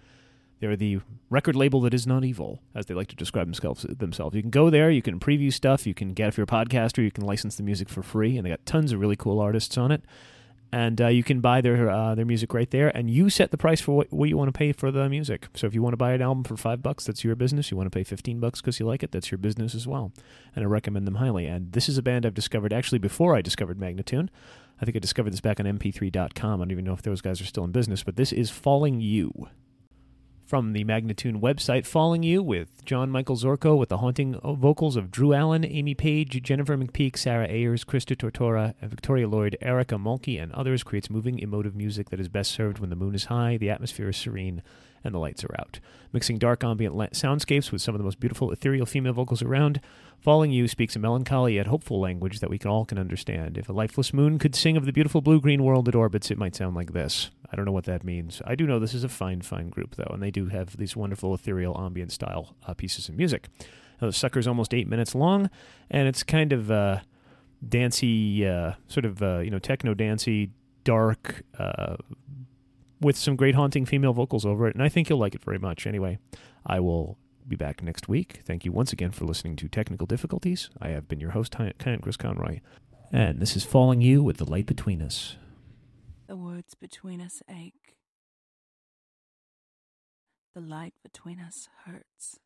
they're 0.63 0.78
the 0.78 1.02
record 1.30 1.58
label 1.58 1.82
that 1.82 1.93
is 1.93 2.08
not 2.08 2.23
evil, 2.23 2.62
as 2.73 2.86
they 2.86 2.93
like 2.93 3.10
to 3.10 3.17
describe 3.17 3.47
themselves. 3.47 3.86
Themselves. 3.99 4.34
You 4.34 4.41
can 4.41 4.49
go 4.49 4.69
there, 4.69 4.89
you 4.89 5.02
can 5.02 5.19
preview 5.19 5.52
stuff, 5.52 5.86
you 5.86 5.93
can 5.93 6.13
get 6.13 6.30
if 6.30 6.38
you're 6.38 6.45
a 6.45 6.47
podcaster, 6.47 7.04
you 7.04 7.12
can 7.12 7.26
license 7.26 7.58
the 7.58 7.63
music 7.63 7.89
for 7.89 8.02
free, 8.02 8.38
and 8.38 8.45
they 8.45 8.49
got 8.49 8.65
tons 8.65 8.93
of 8.93 9.02
really 9.02 9.17
cool 9.17 9.41
artists 9.41 9.78
on 9.78 9.91
it. 9.91 10.04
and 10.71 11.02
uh, 11.02 11.08
you 11.08 11.21
can 11.21 11.39
buy 11.39 11.62
their 11.62 11.88
uh, 11.89 12.15
their 12.15 12.26
music 12.26 12.54
right 12.54 12.71
there, 12.71 12.95
and 12.97 13.10
you 13.10 13.30
set 13.30 13.52
the 13.52 13.58
price 13.58 13.80
for 13.80 13.91
what, 13.97 14.12
what 14.12 14.28
you 14.28 14.36
want 14.36 14.47
to 14.47 14.58
pay 14.58 14.71
for 14.71 14.89
the 14.89 15.08
music. 15.08 15.47
So 15.54 15.67
if 15.67 15.76
you 15.76 15.84
want 15.84 15.93
to 15.93 15.97
buy 15.97 16.13
an 16.13 16.21
album 16.21 16.43
for 16.45 16.58
five 16.58 16.82
bucks, 16.82 17.06
that's 17.06 17.23
your 17.23 17.36
business. 17.36 17.69
You 17.69 17.78
want 17.78 17.91
to 17.91 17.95
pay 17.95 18.04
fifteen 18.04 18.39
bucks 18.39 18.60
because 18.60 18.80
you 18.80 18.88
like 18.88 19.04
it, 19.04 19.12
that's 19.12 19.30
your 19.32 19.38
business 19.38 19.76
as 19.76 19.86
well. 19.86 20.12
And 20.56 20.63
I 20.63 20.67
recommend 20.67 21.06
them 21.06 21.15
highly. 21.15 21.45
And 21.45 21.73
this 21.73 21.88
is 21.88 21.97
a 21.99 22.02
band 22.02 22.26
I've 22.26 22.34
discovered 22.34 22.73
actually 22.73 22.99
before 22.99 23.36
I 23.36 23.41
discovered 23.41 23.78
Magnatune. 23.78 24.30
I 24.82 24.86
think 24.86 24.95
I 24.95 24.99
discovered 24.99 25.32
this 25.32 25.41
back 25.41 25.60
on 25.60 25.67
MP3.com. 25.67 26.60
I 26.60 26.63
don't 26.63 26.71
even 26.71 26.86
know 26.86 26.93
if 26.93 27.04
those 27.04 27.21
guys 27.21 27.39
are 27.39 27.45
still 27.45 27.63
in 27.63 27.71
business, 27.71 28.02
but 28.04 28.15
this 28.15 28.32
is 28.34 28.49
Falling 28.49 28.99
You 28.99 29.49
from 30.45 30.73
the 30.73 30.84
Magnatune 30.84 31.39
website, 31.39 31.86
Falling 31.86 32.23
You 32.23 32.43
with 32.43 32.84
John 32.86 33.10
Michael 33.10 33.38
Zorko 33.38 33.77
with 33.77 33.89
the 33.89 33.97
haunting 33.97 34.39
vocals 34.43 34.95
of 34.95 35.10
Drew 35.10 35.34
Allen, 35.34 35.65
Amy 35.65 35.95
Page, 35.95 36.41
Jennifer 36.43 36.77
McPeak, 36.77 37.17
Sarah 37.17 37.47
Ayers, 37.49 37.84
Krista 37.84 38.15
Tortora, 38.15 38.73
and 38.82 38.89
Victoria 38.89 39.27
Lloyd, 39.27 39.58
Erica 39.62 39.95
Mulkey, 39.95 40.41
and 40.41 40.51
others 40.51 40.84
creates 40.84 41.10
moving, 41.10 41.39
emotive 41.39 41.75
music 41.75 42.10
that 42.10 42.19
is 42.19 42.27
best 42.27 42.51
served 42.51 42.79
when 42.79 42.89
the 42.89 42.95
moon 42.95 43.15
is 43.15 43.25
high, 43.25 43.58
the 43.58 43.69
atmosphere 43.69 44.10
is 44.10 44.17
serene, 44.17 44.62
and 45.03 45.13
the 45.13 45.19
lights 45.19 45.43
are 45.43 45.56
out. 45.60 45.79
Mixing 46.12 46.38
dark 46.38 46.63
ambient 46.63 46.95
soundscapes 46.95 47.71
with 47.71 47.82
some 47.82 47.95
of 47.95 47.99
the 47.99 48.06
most 48.06 48.19
beautiful 48.19 48.51
ethereal 48.51 48.86
female 48.86 49.13
vocals 49.13 49.41
around, 49.41 49.82
Falling 50.19 50.51
You 50.51 50.69
speaks 50.69 50.95
a 50.95 50.99
melancholy 50.99 51.56
yet 51.56 51.67
hopeful 51.67 51.99
language 51.99 52.39
that 52.39 52.49
we 52.49 52.58
can 52.58 52.69
all 52.71 52.86
can 52.86 52.97
understand. 52.97 53.58
If 53.58 53.67
a 53.67 53.73
lifeless 53.73 54.13
moon 54.13 54.39
could 54.39 54.56
sing 54.56 54.77
of 54.77 54.86
the 54.86 54.93
beautiful 54.93 55.19
blue-green 55.19 55.63
world 55.63 55.89
it 55.89 55.95
orbits, 55.95 56.32
it 56.32 56.38
might 56.38 56.56
sound 56.56 56.75
like 56.75 56.93
this. 56.93 57.29
I 57.53 57.55
don't 57.55 57.65
know 57.65 57.71
what 57.71 57.85
that 57.85 58.03
means. 58.03 58.41
I 58.47 58.55
do 58.55 58.65
know 58.65 58.79
this 58.79 58.95
is 58.95 59.03
a 59.03 59.09
fine, 59.09 59.41
fine 59.41 59.69
group, 59.69 59.95
though, 59.95 60.09
and 60.11 60.23
they 60.23 60.31
do 60.31 60.47
have 60.47 60.75
these 60.75 60.95
wonderful 60.95 61.35
ethereal 61.35 61.79
ambient 61.79 62.11
style 62.11 62.55
uh, 62.65 62.73
pieces 62.73 63.09
of 63.09 63.15
music. 63.15 63.47
Now, 64.01 64.07
the 64.07 64.13
sucker's 64.13 64.47
almost 64.47 64.73
eight 64.73 64.87
minutes 64.87 65.13
long, 65.13 65.51
and 65.91 66.07
it's 66.07 66.23
kind 66.23 66.51
of 66.51 66.71
uh, 66.71 67.01
dancey, 67.69 68.47
uh, 68.47 68.73
sort 68.87 69.05
of, 69.05 69.21
uh, 69.21 69.39
you 69.39 69.51
know, 69.51 69.59
techno 69.59 69.93
dancey, 69.93 70.49
dark, 70.83 71.43
uh, 71.59 71.97
with 72.99 73.17
some 73.17 73.35
great 73.35 73.53
haunting 73.53 73.85
female 73.85 74.13
vocals 74.13 74.47
over 74.47 74.67
it, 74.67 74.73
and 74.73 74.81
I 74.81 74.89
think 74.89 75.07
you'll 75.07 75.19
like 75.19 75.35
it 75.35 75.43
very 75.43 75.59
much. 75.59 75.85
Anyway, 75.85 76.17
I 76.65 76.79
will 76.79 77.19
be 77.47 77.55
back 77.55 77.83
next 77.83 78.09
week. 78.09 78.39
Thank 78.43 78.65
you 78.65 78.71
once 78.71 78.91
again 78.91 79.11
for 79.11 79.25
listening 79.25 79.57
to 79.57 79.67
Technical 79.67 80.07
Difficulties. 80.07 80.71
I 80.81 80.89
have 80.89 81.07
been 81.07 81.19
your 81.19 81.31
host, 81.31 81.55
Chris 81.77 82.17
Conroy, 82.17 82.61
and 83.11 83.39
this 83.39 83.55
is 83.55 83.63
Falling 83.63 84.01
You 84.01 84.23
with 84.23 84.37
the 84.37 84.49
Light 84.49 84.65
Between 84.65 85.03
Us. 85.03 85.35
The 86.25 86.38
words 86.38 86.73
between 86.73 87.19
us 87.19 87.41
ache. 87.49 87.97
The 90.55 90.62
light 90.62 90.93
between 91.03 91.39
us 91.39 91.67
hurts. 91.86 92.39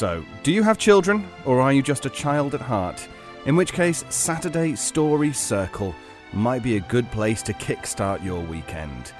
So, 0.00 0.24
do 0.42 0.50
you 0.50 0.62
have 0.62 0.78
children, 0.78 1.28
or 1.44 1.60
are 1.60 1.74
you 1.74 1.82
just 1.82 2.06
a 2.06 2.08
child 2.08 2.54
at 2.54 2.62
heart? 2.62 3.06
In 3.44 3.54
which 3.54 3.74
case, 3.74 4.02
Saturday 4.08 4.74
Story 4.74 5.30
Circle 5.30 5.94
might 6.32 6.62
be 6.62 6.78
a 6.78 6.88
good 6.88 7.10
place 7.10 7.42
to 7.42 7.52
kickstart 7.52 8.24
your 8.24 8.40
weekend. 8.40 9.12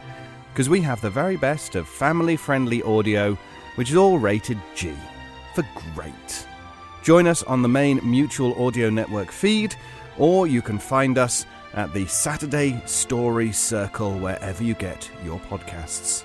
Because 0.51 0.71
we 0.71 0.81
have 0.81 1.03
the 1.03 1.11
very 1.11 1.37
best 1.37 1.75
of 1.75 1.87
family 1.87 2.35
friendly 2.35 2.83
audio, 2.83 3.37
which 3.75 3.91
is 3.91 3.97
all 3.97 4.19
rated 4.19 4.57
G 4.75 4.95
for 5.55 5.67
great. 5.93 6.47
Join 7.03 7.27
us 7.27 7.43
on 7.43 7.61
the 7.61 7.69
main 7.69 8.01
Mutual 8.03 8.55
Audio 8.65 8.89
Network 8.89 9.31
feed, 9.31 9.75
or 10.17 10.47
you 10.47 10.63
can 10.63 10.79
find 10.79 11.19
us 11.19 11.45
at 11.75 11.93
the 11.93 12.07
Saturday 12.07 12.81
Story 12.87 13.53
Circle 13.53 14.19
wherever 14.19 14.65
you 14.65 14.73
get 14.73 15.11
your 15.27 15.41
podcasts. 15.41 16.25